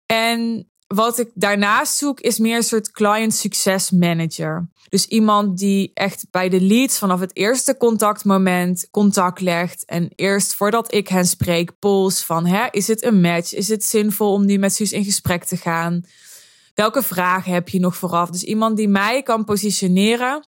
[0.06, 4.68] En wat ik daarnaast zoek is meer een soort client success manager.
[4.88, 9.84] Dus iemand die echt bij de leads vanaf het eerste contactmoment contact legt.
[9.84, 13.54] En eerst voordat ik hen spreek, pols van hè, is het een match?
[13.54, 16.04] Is het zinvol om nu met Suus in gesprek te gaan?
[16.74, 18.30] Welke vragen heb je nog vooraf?
[18.30, 20.46] Dus iemand die mij kan positioneren.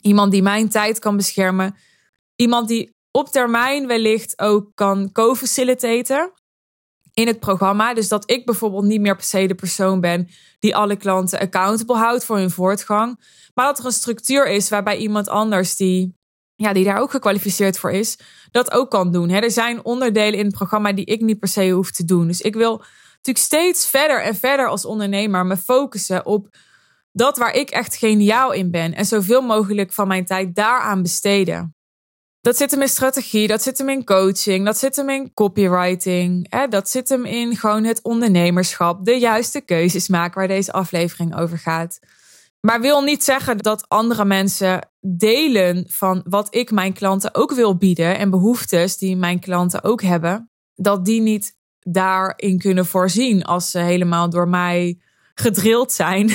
[0.00, 1.76] Iemand die mijn tijd kan beschermen.
[2.36, 6.32] Iemand die op termijn wellicht ook kan co-facilitaten
[7.12, 7.94] in het programma.
[7.94, 11.96] Dus dat ik bijvoorbeeld niet meer per se de persoon ben die alle klanten accountable
[11.96, 13.20] houdt voor hun voortgang.
[13.54, 16.14] Maar dat er een structuur is waarbij iemand anders die,
[16.54, 18.18] ja, die daar ook gekwalificeerd voor is,
[18.50, 19.30] dat ook kan doen.
[19.30, 22.26] er zijn onderdelen in het programma die ik niet per se hoef te doen.
[22.26, 22.76] Dus ik wil
[23.10, 26.48] natuurlijk steeds verder en verder als ondernemer me focussen op
[27.12, 28.94] dat waar ik echt geniaal in ben.
[28.94, 31.74] En zoveel mogelijk van mijn tijd daaraan besteden.
[32.44, 36.46] Dat zit hem in strategie, dat zit hem in coaching, dat zit hem in copywriting.
[36.48, 36.68] Hè?
[36.68, 41.58] Dat zit hem in gewoon het ondernemerschap, de juiste keuzes maken waar deze aflevering over
[41.58, 41.98] gaat.
[42.60, 47.76] Maar wil niet zeggen dat andere mensen delen van wat ik mijn klanten ook wil
[47.76, 53.70] bieden en behoeftes die mijn klanten ook hebben, dat die niet daarin kunnen voorzien als
[53.70, 54.98] ze helemaal door mij
[55.34, 56.30] gedrild zijn.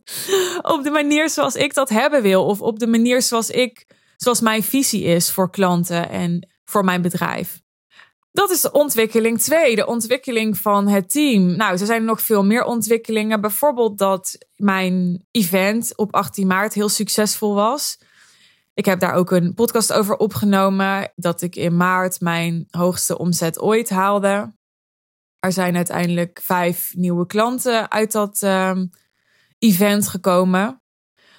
[0.74, 3.86] op de manier zoals ik dat hebben wil of op de manier zoals ik
[4.18, 7.62] zoals mijn visie is voor klanten en voor mijn bedrijf.
[8.32, 11.56] Dat is de ontwikkeling 2, de ontwikkeling van het team.
[11.56, 13.40] Nou, er zijn nog veel meer ontwikkelingen.
[13.40, 17.98] Bijvoorbeeld dat mijn event op 18 maart heel succesvol was.
[18.74, 21.12] Ik heb daar ook een podcast over opgenomen.
[21.16, 24.52] Dat ik in maart mijn hoogste omzet ooit haalde.
[25.38, 28.78] Er zijn uiteindelijk vijf nieuwe klanten uit dat uh,
[29.58, 30.82] event gekomen.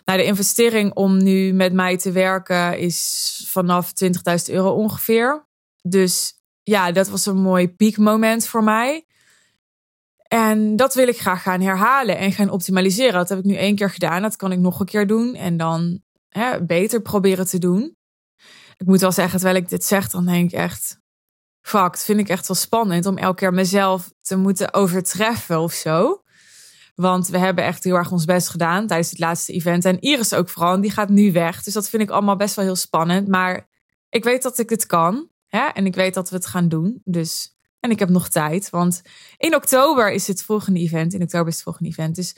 [0.09, 5.47] Nou, de investering om nu met mij te werken is vanaf 20.000 euro ongeveer.
[5.81, 9.05] Dus ja, dat was een mooi piekmoment voor mij.
[10.27, 13.13] En dat wil ik graag gaan herhalen en gaan optimaliseren.
[13.13, 14.21] Dat heb ik nu één keer gedaan.
[14.21, 17.97] Dat kan ik nog een keer doen en dan hè, beter proberen te doen.
[18.77, 20.99] Ik moet wel zeggen, terwijl ik dit zeg, dan denk ik echt...
[21.61, 26.23] Fuck, vind ik echt wel spannend om elke keer mezelf te moeten overtreffen of zo.
[26.99, 29.85] Want we hebben echt heel erg ons best gedaan tijdens het laatste event.
[29.85, 30.81] En Iris ook vooral.
[30.81, 31.63] Die gaat nu weg.
[31.63, 33.27] Dus dat vind ik allemaal best wel heel spannend.
[33.27, 33.67] Maar
[34.09, 35.29] ik weet dat ik dit kan.
[35.47, 35.65] Hè?
[35.65, 37.01] En ik weet dat we het gaan doen.
[37.03, 38.69] Dus, en ik heb nog tijd.
[38.69, 39.01] Want
[39.37, 41.13] in oktober is het volgende event.
[41.13, 42.15] In oktober is het volgende event.
[42.15, 42.35] Dus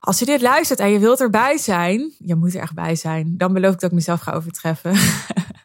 [0.00, 2.12] als je dit luistert en je wilt erbij zijn.
[2.18, 3.34] Je moet er echt bij zijn.
[3.36, 4.92] Dan beloof ik dat ik mezelf ga overtreffen.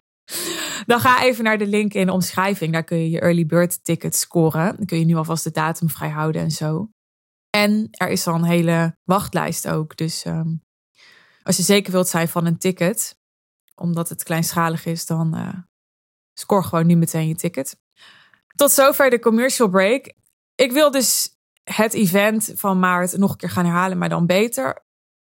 [0.92, 2.74] dan ga even naar de link in de omschrijving.
[2.74, 4.76] Daar kun je je early bird ticket scoren.
[4.78, 6.93] Dan kun je nu alvast de datum vrijhouden en zo.
[7.56, 9.98] En er is al een hele wachtlijst ook.
[9.98, 10.64] Dus um,
[11.44, 13.18] Als je zeker wilt zijn van een ticket,
[13.76, 15.54] omdat het kleinschalig is, dan uh,
[16.34, 17.80] score gewoon nu meteen je ticket.
[18.56, 20.14] Tot zover de commercial break.
[20.56, 24.86] Ik wil dus het event van maart nog een keer gaan herhalen, maar dan beter.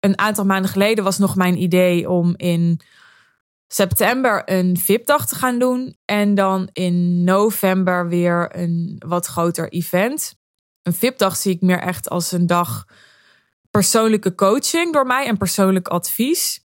[0.00, 2.81] Een aantal maanden geleden was nog mijn idee om in
[3.66, 5.96] september een VIP-dag te gaan doen.
[6.04, 10.38] En dan in november weer een wat groter event.
[10.88, 12.87] Een VIP-dag zie ik meer echt als een dag
[13.70, 16.66] persoonlijke coaching door mij en persoonlijk advies.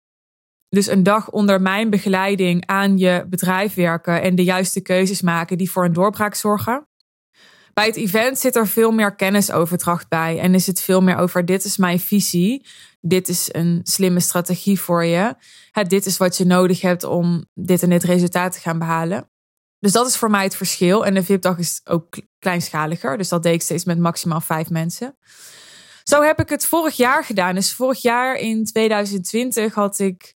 [0.69, 5.57] Dus een dag onder mijn begeleiding aan je bedrijf werken en de juiste keuzes maken
[5.57, 6.87] die voor een doorbraak zorgen.
[7.73, 11.45] Bij het event zit er veel meer kennisoverdracht bij en is het veel meer over
[11.45, 12.65] dit is mijn visie,
[13.01, 15.35] dit is een slimme strategie voor je,
[15.87, 19.29] dit is wat je nodig hebt om dit en dit resultaat te gaan behalen.
[19.79, 21.05] Dus dat is voor mij het verschil.
[21.05, 25.17] En de VIP-dag is ook kleinschaliger, dus dat deed ik steeds met maximaal vijf mensen.
[26.03, 27.55] Zo heb ik het vorig jaar gedaan.
[27.55, 30.35] Dus vorig jaar in 2020 had ik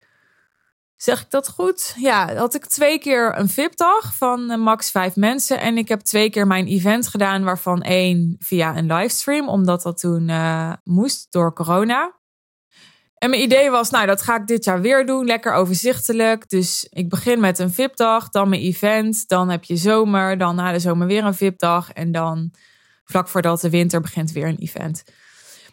[1.01, 1.93] Zeg ik dat goed?
[1.97, 5.59] Ja, had ik twee keer een VIP-dag van eh, max vijf mensen.
[5.59, 9.99] En ik heb twee keer mijn event gedaan, waarvan één via een livestream, omdat dat
[9.99, 12.19] toen uh, moest door corona.
[13.21, 15.25] En mijn idee was, nou, dat ga ik dit jaar weer doen.
[15.25, 16.49] Lekker overzichtelijk.
[16.49, 19.27] Dus ik begin met een VIP-dag, dan mijn event.
[19.27, 21.91] Dan heb je zomer, dan na de zomer weer een VIP-dag.
[21.91, 22.51] En dan
[23.05, 25.03] vlak voordat de winter begint weer een event.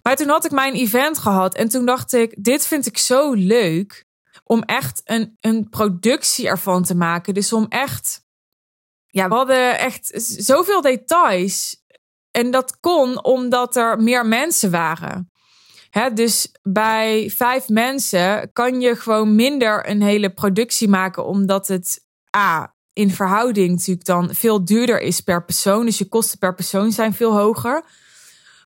[0.03, 3.33] Maar toen had ik mijn event gehad en toen dacht ik, dit vind ik zo
[3.33, 4.05] leuk
[4.45, 7.35] om echt een, een productie ervan te maken.
[7.35, 8.25] Dus om echt,
[9.07, 11.85] ja, we hadden echt zoveel details.
[12.31, 15.31] En dat kon omdat er meer mensen waren.
[16.15, 22.75] Dus bij vijf mensen kan je gewoon minder een hele productie maken, omdat het A,
[22.93, 25.85] in verhouding natuurlijk dan veel duurder is per persoon.
[25.85, 27.83] Dus je kosten per persoon zijn veel hoger.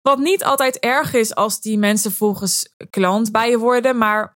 [0.02, 3.98] Wat niet altijd erg is als die mensen volgens klant bij je worden.
[3.98, 4.38] Maar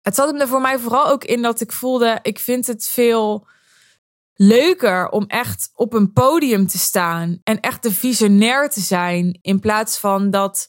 [0.00, 2.88] het zat hem er voor mij vooral ook in dat ik voelde, ik vind het
[2.88, 3.46] veel
[4.34, 9.60] leuker om echt op een podium te staan en echt de visionair te zijn in
[9.60, 10.66] plaats van dat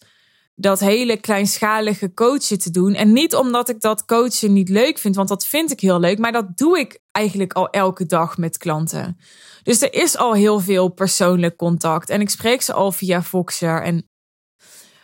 [0.55, 2.93] dat hele kleinschalige coachen te doen.
[2.93, 6.17] En niet omdat ik dat coachen niet leuk vind, want dat vind ik heel leuk,
[6.17, 9.17] maar dat doe ik eigenlijk al elke dag met klanten.
[9.63, 13.81] Dus er is al heel veel persoonlijk contact en ik spreek ze al via Voxer
[13.81, 14.07] en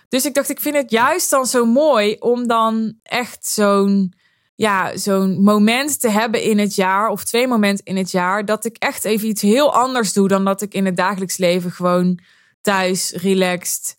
[0.09, 4.13] dus ik dacht, ik vind het juist dan zo mooi om dan echt zo'n
[4.55, 8.65] ja, zo'n moment te hebben in het jaar, of twee momenten in het jaar, dat
[8.65, 12.19] ik echt even iets heel anders doe dan dat ik in het dagelijks leven gewoon
[12.61, 13.97] thuis, relaxed,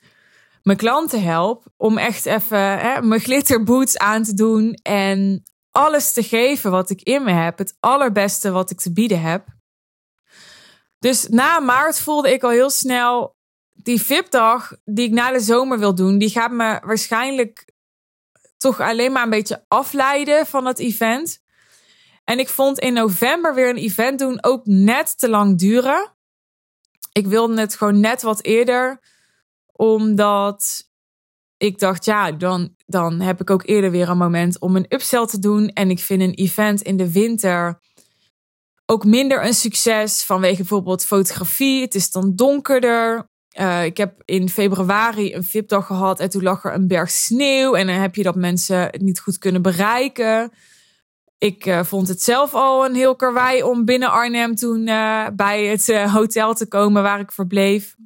[0.62, 1.64] mijn klanten help.
[1.77, 7.03] Om echt even hè, mijn glitterboots aan te doen en alles te geven wat ik
[7.03, 7.59] in me heb.
[7.59, 9.46] Het allerbeste wat ik te bieden heb.
[10.99, 13.38] Dus na maart voelde ik al heel snel
[13.83, 17.73] die VIP-dag die ik na de zomer wil doen, die gaat me waarschijnlijk
[18.57, 21.42] toch alleen maar een beetje afleiden van het event.
[22.25, 26.14] En ik vond in november weer een event doen ook net te lang duren.
[27.12, 29.01] Ik wilde het gewoon net wat eerder,
[29.81, 30.88] omdat
[31.57, 35.27] ik dacht, ja, dan, dan heb ik ook eerder weer een moment om een upsell
[35.27, 35.69] te doen.
[35.69, 37.81] En ik vind een event in de winter
[38.87, 41.81] ook minder een succes vanwege bijvoorbeeld fotografie.
[41.81, 43.29] Het is dan donkerder.
[43.61, 47.75] Uh, ik heb in februari een VIP-dag gehad en toen lag er een berg sneeuw.
[47.75, 50.53] En dan heb je dat mensen het niet goed kunnen bereiken.
[51.38, 55.64] Ik uh, vond het zelf al een heel karwei om binnen Arnhem toen uh, bij
[55.64, 57.97] het hotel te komen waar ik verbleef.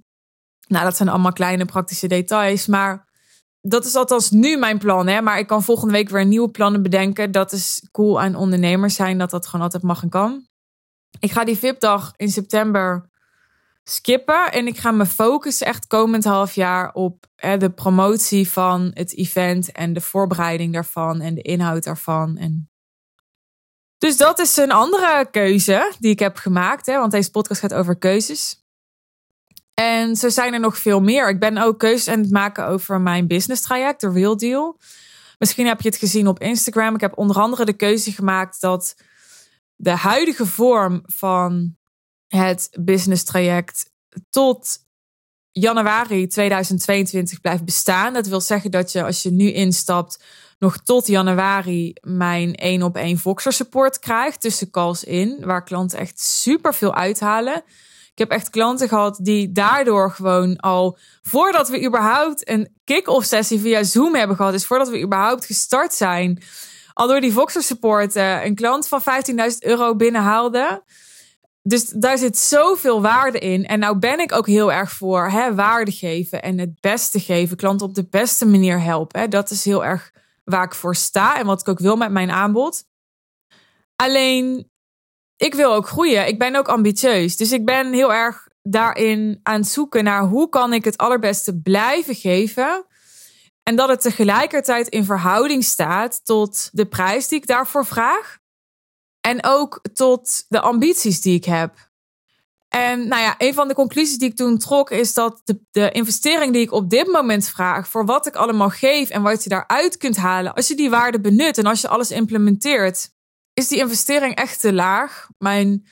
[0.66, 2.66] Nou, dat zijn allemaal kleine praktische details.
[2.66, 3.08] Maar
[3.60, 5.06] dat is althans nu mijn plan.
[5.06, 5.20] Hè?
[5.20, 7.32] Maar ik kan volgende week weer nieuwe plannen bedenken.
[7.32, 10.46] Dat is cool aan ondernemers zijn, dat dat gewoon altijd mag en kan.
[11.18, 13.10] Ik ga die VIP-dag in september
[13.84, 14.52] skippen.
[14.52, 19.16] En ik ga me focussen echt komend half jaar op hè, de promotie van het
[19.16, 22.36] event en de voorbereiding daarvan en de inhoud daarvan.
[22.36, 22.68] En
[23.98, 26.86] dus dat is een andere keuze die ik heb gemaakt.
[26.86, 28.63] Hè, want deze podcast gaat over keuzes.
[29.74, 31.28] En zo zijn er nog veel meer.
[31.28, 34.78] Ik ben ook keuzes aan het maken over mijn business traject, de Real Deal.
[35.38, 36.94] Misschien heb je het gezien op Instagram.
[36.94, 38.96] Ik heb onder andere de keuze gemaakt dat
[39.76, 41.76] de huidige vorm van
[42.26, 43.92] het business traject
[44.30, 44.78] tot
[45.50, 48.12] januari 2022 blijft bestaan.
[48.12, 50.24] Dat wil zeggen dat je als je nu instapt
[50.58, 55.98] nog tot januari mijn één op één Voxer support krijgt tussen calls in, waar klanten
[55.98, 57.64] echt super veel uithalen.
[58.14, 63.60] Ik heb echt klanten gehad die daardoor gewoon al voordat we überhaupt een kick-off sessie
[63.60, 66.42] via Zoom hebben gehad, dus voordat we überhaupt gestart zijn,
[66.92, 69.06] al door die Voxer support uh, een klant van 15.000
[69.58, 70.82] euro binnenhaalde.
[71.62, 73.66] Dus daar zit zoveel waarde in.
[73.66, 77.56] En nou ben ik ook heel erg voor hè, waarde geven en het beste geven.
[77.56, 79.30] Klanten op de beste manier helpen.
[79.30, 80.12] Dat is heel erg
[80.44, 82.84] waar ik voor sta en wat ik ook wil met mijn aanbod.
[83.96, 84.70] Alleen,
[85.36, 86.26] ik wil ook groeien.
[86.26, 87.36] Ik ben ook ambitieus.
[87.36, 91.60] Dus ik ben heel erg daarin aan het zoeken naar hoe kan ik het allerbeste
[91.60, 92.86] blijven geven.
[93.62, 98.38] En dat het tegelijkertijd in verhouding staat tot de prijs die ik daarvoor vraag.
[99.20, 101.92] En ook tot de ambities die ik heb.
[102.68, 105.90] En nou ja, een van de conclusies die ik toen trok is dat de, de,
[105.90, 109.48] investering die ik op dit moment vraag voor wat ik allemaal geef en wat je
[109.48, 113.10] daaruit kunt halen, als je die waarde benut en als je alles implementeert,
[113.54, 115.28] is die investering echt te laag.
[115.38, 115.86] Mijn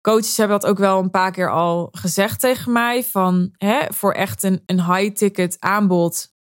[0.00, 4.12] coaches hebben dat ook wel een paar keer al gezegd tegen mij van hè, voor
[4.12, 6.34] echt een, een high-ticket aanbod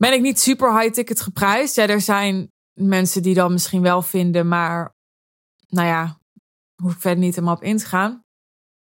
[0.00, 1.74] ben ik niet super high-ticket geprijsd.
[1.74, 4.94] Ja, er zijn mensen die dat misschien wel vinden, maar
[5.68, 6.18] nou ja,
[6.82, 8.24] hoef ik verder niet helemaal op in te gaan.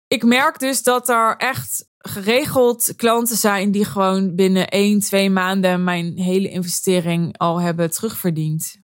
[0.07, 5.83] Ik merk dus dat er echt geregeld klanten zijn die gewoon binnen 1, 2 maanden
[5.83, 8.77] mijn hele investering al hebben terugverdiend.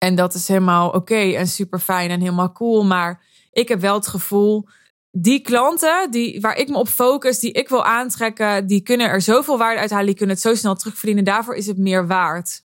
[0.00, 2.84] En dat is helemaal oké en super fijn en helemaal cool.
[2.84, 3.22] Maar
[3.52, 4.68] ik heb wel het gevoel,
[5.10, 9.20] die klanten die, waar ik me op focus, die ik wil aantrekken, die kunnen er
[9.20, 11.24] zoveel waarde uithalen, die kunnen het zo snel terugverdienen.
[11.24, 12.62] Daarvoor is het meer waard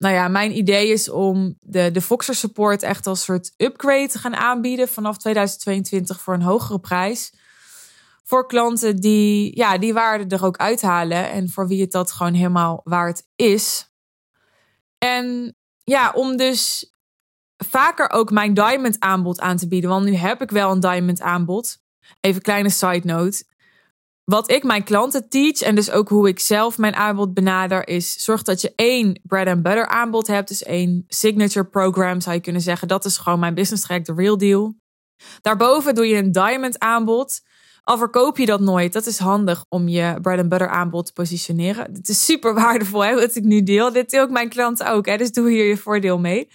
[0.00, 4.18] nou ja, mijn idee is om de, de Foxer support echt als soort upgrade te
[4.18, 7.32] gaan aanbieden vanaf 2022 voor een hogere prijs.
[8.24, 12.34] Voor klanten die, ja, die waarde er ook uithalen en voor wie het dat gewoon
[12.34, 13.90] helemaal waard is.
[14.98, 15.56] En
[15.90, 16.92] ja, om dus
[17.56, 19.90] vaker ook mijn diamond aanbod aan te bieden.
[19.90, 21.78] Want nu heb ik wel een diamond aanbod.
[22.20, 23.44] Even kleine side note
[24.24, 28.12] wat ik mijn klanten teach en dus ook hoe ik zelf mijn aanbod benader is
[28.24, 32.40] zorg dat je één bread and butter aanbod hebt, dus één signature program zou je
[32.40, 32.88] kunnen zeggen.
[32.88, 34.74] Dat is gewoon mijn business track, de real deal.
[35.40, 37.40] Daarboven doe je een diamond aanbod.
[37.90, 41.12] Al verkoop je dat nooit, dat is handig om je bread and butter aanbod te
[41.12, 41.92] positioneren.
[41.92, 43.92] Het is super waardevol hè, wat ik nu deel.
[43.92, 46.48] Dit deel ik mijn klanten ook, hè, dus doe hier je voordeel mee.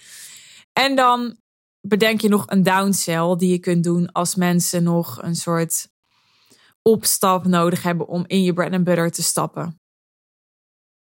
[0.72, 1.36] En dan
[1.80, 5.88] bedenk je nog een downsell die je kunt doen als mensen nog een soort
[6.82, 9.80] opstap nodig hebben om in je bread and butter te stappen.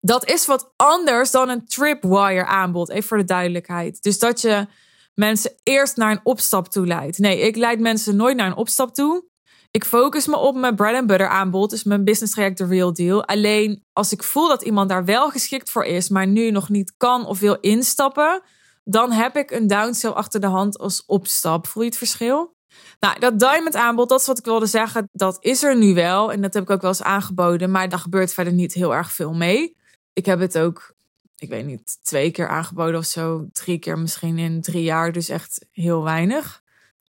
[0.01, 4.03] Dat is wat anders dan een tripwire aanbod, even voor de duidelijkheid.
[4.03, 4.67] Dus dat je
[5.15, 7.19] mensen eerst naar een opstap toe leidt.
[7.19, 9.27] Nee, ik leid mensen nooit naar een opstap toe.
[9.71, 12.93] Ik focus me op mijn bread and butter aanbod, dus mijn business traject The Real
[12.93, 13.25] Deal.
[13.25, 16.95] Alleen als ik voel dat iemand daar wel geschikt voor is, maar nu nog niet
[16.97, 18.43] kan of wil instappen,
[18.85, 21.67] dan heb ik een downsell achter de hand als opstap.
[21.67, 22.57] Voel je het verschil?
[23.01, 25.09] Nou, dat diamond aanbod, dat is wat ik wilde zeggen.
[25.13, 26.33] Dat is er nu wel.
[26.33, 27.71] En dat heb ik ook wel eens aangeboden.
[27.71, 29.77] Maar daar gebeurt verder niet heel erg veel mee.
[30.13, 30.95] Ik heb het ook,
[31.37, 33.47] ik weet niet, twee keer aangeboden of zo.
[33.53, 35.13] Drie keer misschien in drie jaar.
[35.13, 36.63] Dus echt heel weinig.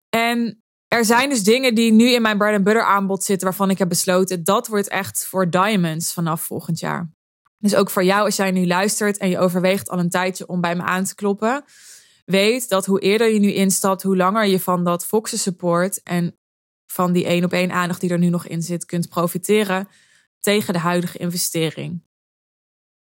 [0.10, 3.48] En er zijn dus dingen die nu in mijn bread and butter aanbod zitten.
[3.48, 7.12] Waarvan ik heb besloten, dat wordt echt voor diamonds vanaf volgend jaar.
[7.58, 10.62] Dus ook voor jou als jij nu luistert en je overweegt al een tijdje om
[10.62, 11.64] bij me aan te kloppen
[12.30, 16.38] weet dat hoe eerder je nu instapt, hoe langer je van dat Foxen support en
[16.86, 19.88] van die één op één aandacht die er nu nog in zit, kunt profiteren
[20.40, 22.04] tegen de huidige investering.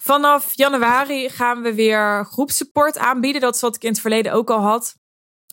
[0.01, 3.41] Vanaf januari gaan we weer groepsupport aanbieden.
[3.41, 4.95] Dat is wat ik in het verleden ook al had.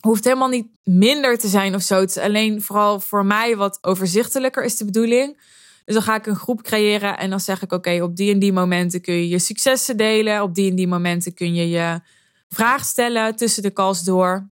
[0.05, 1.99] Hoeft helemaal niet minder te zijn of zo.
[1.99, 5.37] Het is alleen vooral voor mij wat overzichtelijker is de bedoeling.
[5.85, 8.39] Dus dan ga ik een groep creëren en dan zeg ik: Oké, op die en
[8.39, 10.41] die momenten kun je je successen delen.
[10.41, 12.01] Op die en die momenten kun je je
[12.49, 14.49] vraag stellen tussen de calls door.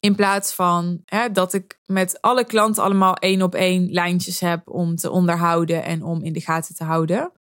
[0.00, 4.68] In plaats van hè, dat ik met alle klanten allemaal één op één lijntjes heb
[4.68, 7.32] om te onderhouden en om in de gaten te houden.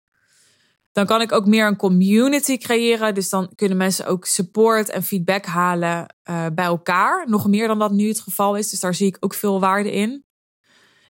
[0.95, 3.15] Dan kan ik ook meer een community creëren.
[3.15, 7.29] Dus dan kunnen mensen ook support en feedback halen uh, bij elkaar.
[7.29, 8.71] Nog meer dan dat nu het geval is.
[8.71, 10.25] Dus daar zie ik ook veel waarde in.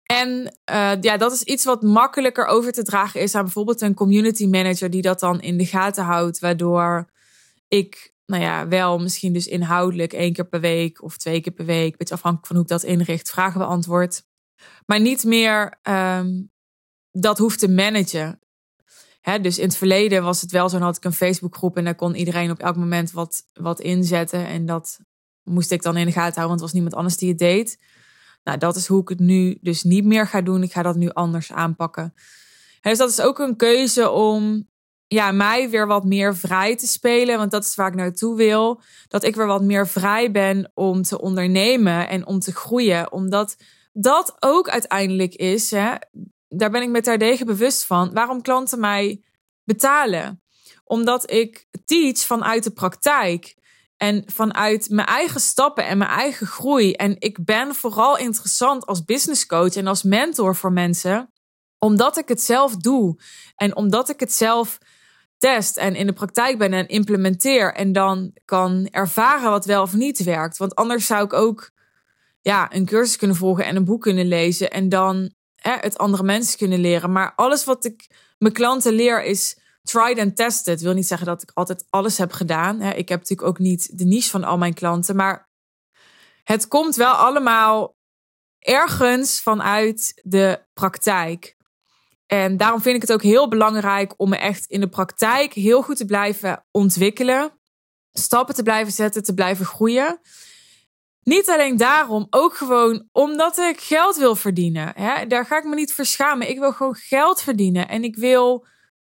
[0.04, 3.94] En uh, ja, dat is iets wat makkelijker over te dragen is aan bijvoorbeeld een
[3.94, 6.40] community manager die dat dan in de gaten houdt.
[6.40, 7.10] Waardoor
[7.68, 11.66] ik nou ja, wel misschien dus inhoudelijk één keer per week of twee keer per
[11.66, 14.24] week, beetje afhankelijk van hoe ik dat inricht, vragen beantwoord.
[14.86, 16.52] Maar niet meer um,
[17.12, 18.40] dat hoeft te managen.
[19.42, 21.96] Dus in het verleden was het wel zo, dan had ik een Facebookgroep en daar
[21.96, 24.48] kon iedereen op elk moment wat, wat inzetten.
[24.48, 25.00] En dat
[25.44, 27.80] moest ik dan in de gaten houden, want er was niemand anders die het deed.
[28.44, 30.64] Nou, dat is hoe ik het nu dus niet meer ga doen.
[30.64, 32.14] Ik ga dat nu anders aanpakken.
[32.82, 34.68] dus dat is ook een keuze om
[35.08, 37.38] ja, mij weer wat meer vrij te spelen.
[37.38, 38.82] Want dat is waar ik naartoe wil.
[39.08, 43.12] Dat ik weer wat meer vrij ben om te ondernemen en om te groeien.
[43.12, 43.58] Omdat
[43.94, 45.96] dat ook uiteindelijk is, hè,
[46.56, 49.24] daar ben ik me terdege bewust van, waarom klanten mij
[49.64, 50.42] betalen.
[50.84, 53.62] Omdat ik teach vanuit de praktijk.
[53.98, 56.92] En vanuit mijn eigen stappen en mijn eigen groei.
[56.92, 61.32] En ik ben vooral interessant als business coach en als mentor voor mensen.
[61.78, 63.20] Omdat ik het zelf doe.
[63.56, 64.78] En omdat ik het zelf
[65.38, 69.94] test en in de praktijk ben en implementeer en dan kan ervaren wat wel of
[69.94, 70.58] niet werkt.
[70.58, 71.72] Want anders zou ik ook
[72.42, 75.34] ja, een cursus kunnen volgen en een boek kunnen lezen en dan
[75.64, 77.12] hè, het andere mensen kunnen leren.
[77.12, 78.08] Maar alles wat ik
[78.38, 80.82] mijn klanten leer is tried and tested.
[80.82, 82.80] Wil niet zeggen dat ik altijd alles heb gedaan.
[82.80, 82.94] Hè.
[82.94, 85.50] Ik heb natuurlijk ook niet de niche van al mijn klanten, maar
[86.44, 87.96] het komt wel allemaal
[88.60, 91.56] ergens vanuit de praktijk.
[92.26, 95.82] En daarom vind ik het ook heel belangrijk om me echt in de praktijk heel
[95.82, 97.52] goed te blijven ontwikkelen.
[98.12, 100.20] Stappen te blijven zetten, te blijven groeien.
[101.24, 104.92] Niet alleen daarom, ook gewoon omdat ik geld wil verdienen.
[104.96, 105.28] Hè?
[105.28, 106.50] Daar ga ik me niet verschamen.
[106.50, 107.88] Ik wil gewoon geld verdienen.
[107.88, 108.66] En ik wil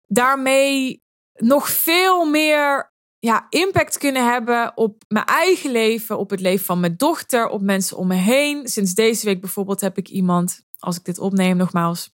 [0.07, 1.03] daarmee
[1.34, 6.80] nog veel meer ja, impact kunnen hebben op mijn eigen leven, op het leven van
[6.80, 8.68] mijn dochter, op mensen om me heen.
[8.68, 12.12] Sinds deze week bijvoorbeeld heb ik iemand, als ik dit opneem nogmaals,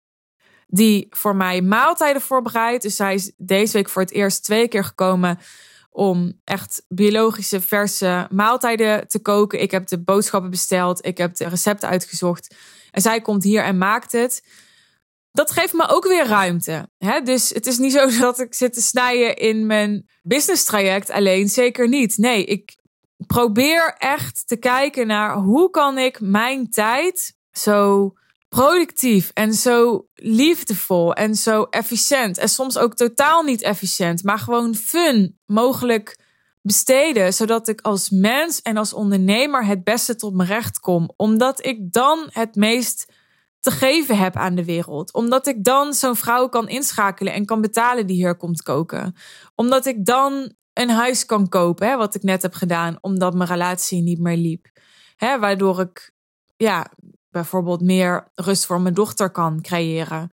[0.67, 2.83] die voor mij maaltijden voorbereidt.
[2.83, 5.39] Dus zij is deze week voor het eerst twee keer gekomen
[5.89, 9.61] om echt biologische, verse maaltijden te koken.
[9.61, 12.55] Ik heb de boodschappen besteld, ik heb de recepten uitgezocht.
[12.91, 14.43] En zij komt hier en maakt het.
[15.31, 16.89] Dat geeft me ook weer ruimte.
[16.97, 17.21] Hè?
[17.21, 21.49] Dus het is niet zo dat ik zit te snijden in mijn business traject alleen.
[21.49, 22.17] Zeker niet.
[22.17, 22.77] Nee, ik
[23.27, 28.13] probeer echt te kijken naar hoe kan ik mijn tijd zo
[28.49, 32.37] productief en zo liefdevol en zo efficiënt.
[32.37, 36.19] En soms ook totaal niet efficiënt, maar gewoon fun mogelijk
[36.61, 37.33] besteden.
[37.33, 41.13] Zodat ik als mens en als ondernemer het beste tot mijn recht kom.
[41.15, 43.13] Omdat ik dan het meest
[43.59, 45.13] te geven heb aan de wereld.
[45.13, 49.15] Omdat ik dan zo'n vrouw kan inschakelen en kan betalen die hier komt koken.
[49.55, 53.49] Omdat ik dan een huis kan kopen, hè, wat ik net heb gedaan, omdat mijn
[53.49, 54.67] relatie niet meer liep.
[55.15, 56.11] Hè, waardoor ik
[56.57, 56.91] ja,
[57.29, 60.31] bijvoorbeeld meer rust voor mijn dochter kan creëren.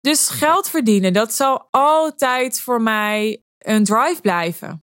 [0.00, 4.84] Dus geld verdienen, dat zal altijd voor mij een drive blijven.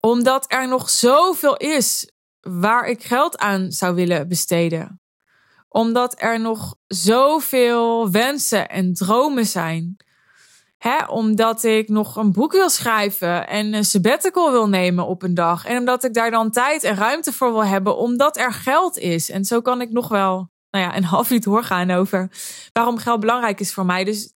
[0.00, 5.00] Omdat er nog zoveel is waar ik geld aan zou willen besteden.
[5.68, 9.96] Omdat er nog zoveel wensen en dromen zijn.
[10.78, 15.34] Hè, omdat ik nog een boek wil schrijven en een sabbatical wil nemen op een
[15.34, 15.64] dag.
[15.64, 19.30] En omdat ik daar dan tijd en ruimte voor wil hebben, omdat er geld is.
[19.30, 22.30] En zo kan ik nog wel nou ja, een half uur doorgaan over
[22.72, 24.04] waarom geld belangrijk is voor mij.
[24.04, 24.32] Dus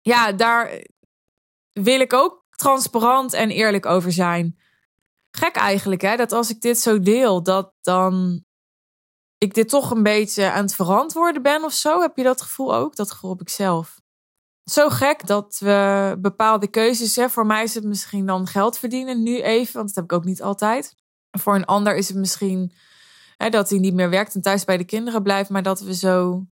[0.00, 0.84] ja, daar
[1.72, 4.58] wil ik ook transparant en eerlijk over zijn.
[5.30, 6.16] Gek eigenlijk, hè?
[6.16, 8.44] Dat als ik dit zo deel, dat dan
[9.38, 12.00] ik dit toch een beetje aan het verantwoorden ben of zo.
[12.00, 12.96] Heb je dat gevoel ook?
[12.96, 14.00] Dat gevoel heb ik zelf.
[14.64, 19.22] Zo gek dat we bepaalde keuzes, hè, voor mij is het misschien dan geld verdienen
[19.22, 20.94] nu even, want dat heb ik ook niet altijd.
[21.30, 22.72] Voor een ander is het misschien
[23.36, 26.46] Dat hij niet meer werkt en thuis bij de kinderen blijft, maar dat we zo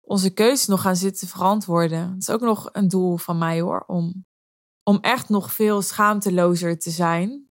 [0.00, 2.10] onze keuzes nog gaan zitten verantwoorden.
[2.10, 4.26] Dat is ook nog een doel van mij hoor, om,
[4.82, 7.50] om echt nog veel schaamtelozer te zijn.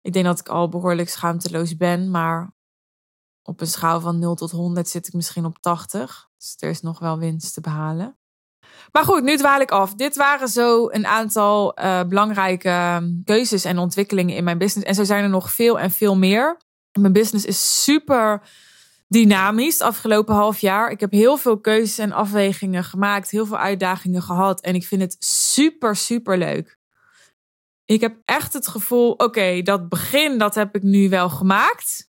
[0.00, 2.54] Ik denk dat ik al behoorlijk schaamteloos ben, maar
[3.42, 6.28] op een schaal van 0 tot 100 zit ik misschien op 80.
[6.36, 8.18] Dus er is nog wel winst te behalen.
[8.92, 9.94] Maar goed, nu dwaal ik af.
[9.94, 14.88] Dit waren zo een aantal uh, belangrijke keuzes en ontwikkelingen in mijn business.
[14.88, 16.60] En zo zijn er nog veel en veel meer.
[16.98, 18.42] Mijn business is super
[19.08, 20.90] dynamisch afgelopen half jaar.
[20.90, 24.60] Ik heb heel veel keuzes en afwegingen gemaakt, heel veel uitdagingen gehad.
[24.60, 26.78] En ik vind het super, super leuk.
[27.84, 32.12] Ik heb echt het gevoel, oké, dat begin, dat heb ik nu wel gemaakt.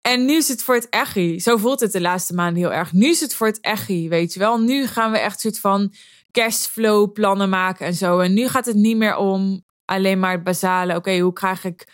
[0.00, 1.40] En nu is het voor het echi.
[1.40, 2.92] Zo voelt het de laatste maanden heel erg.
[2.92, 4.60] Nu is het voor het echi, weet je wel.
[4.60, 5.94] Nu gaan we echt soort van
[6.30, 8.18] cashflow plannen maken en zo.
[8.18, 10.96] En nu gaat het niet meer om alleen maar het basale.
[10.96, 11.86] Oké, hoe krijg ik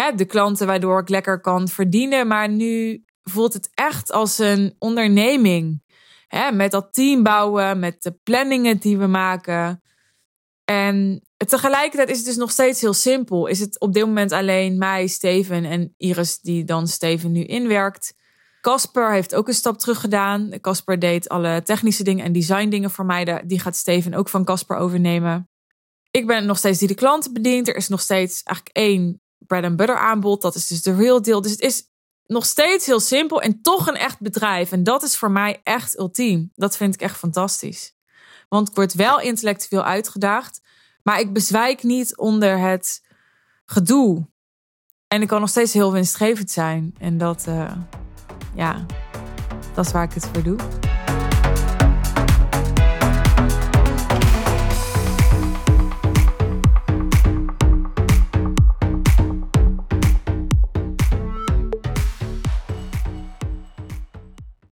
[0.00, 2.26] hè, de klanten waardoor ik lekker kan verdienen.
[2.26, 5.82] Maar nu voelt het echt als een onderneming.
[6.26, 9.82] Hè, met dat team bouwen, met de planningen die we maken.
[10.64, 13.46] En tegelijkertijd is het dus nog steeds heel simpel.
[13.46, 18.14] Is het op dit moment alleen mij, Steven en Iris die dan Steven nu inwerkt.
[18.60, 20.50] Casper heeft ook een stap terug gedaan.
[20.60, 23.42] Casper deed alle technische dingen en design dingen voor mij.
[23.46, 25.48] Die gaat Steven ook van Casper overnemen.
[26.10, 27.68] Ik ben nog steeds die de klanten bedient.
[27.68, 30.42] Er is nog steeds eigenlijk één bread and butter aanbod.
[30.42, 31.40] Dat is dus de real deal.
[31.40, 31.88] Dus het is
[32.26, 34.72] nog steeds heel simpel en toch een echt bedrijf.
[34.72, 36.50] En dat is voor mij echt ultiem.
[36.54, 37.94] Dat vind ik echt fantastisch.
[38.48, 40.60] Want ik word wel intellectueel uitgedaagd,
[41.02, 43.02] maar ik bezwijk niet onder het
[43.64, 44.28] gedoe.
[45.08, 46.94] En ik kan nog steeds heel winstgevend zijn.
[46.98, 47.72] En dat, uh,
[48.54, 48.86] ja,
[49.74, 50.56] dat is waar ik het voor doe.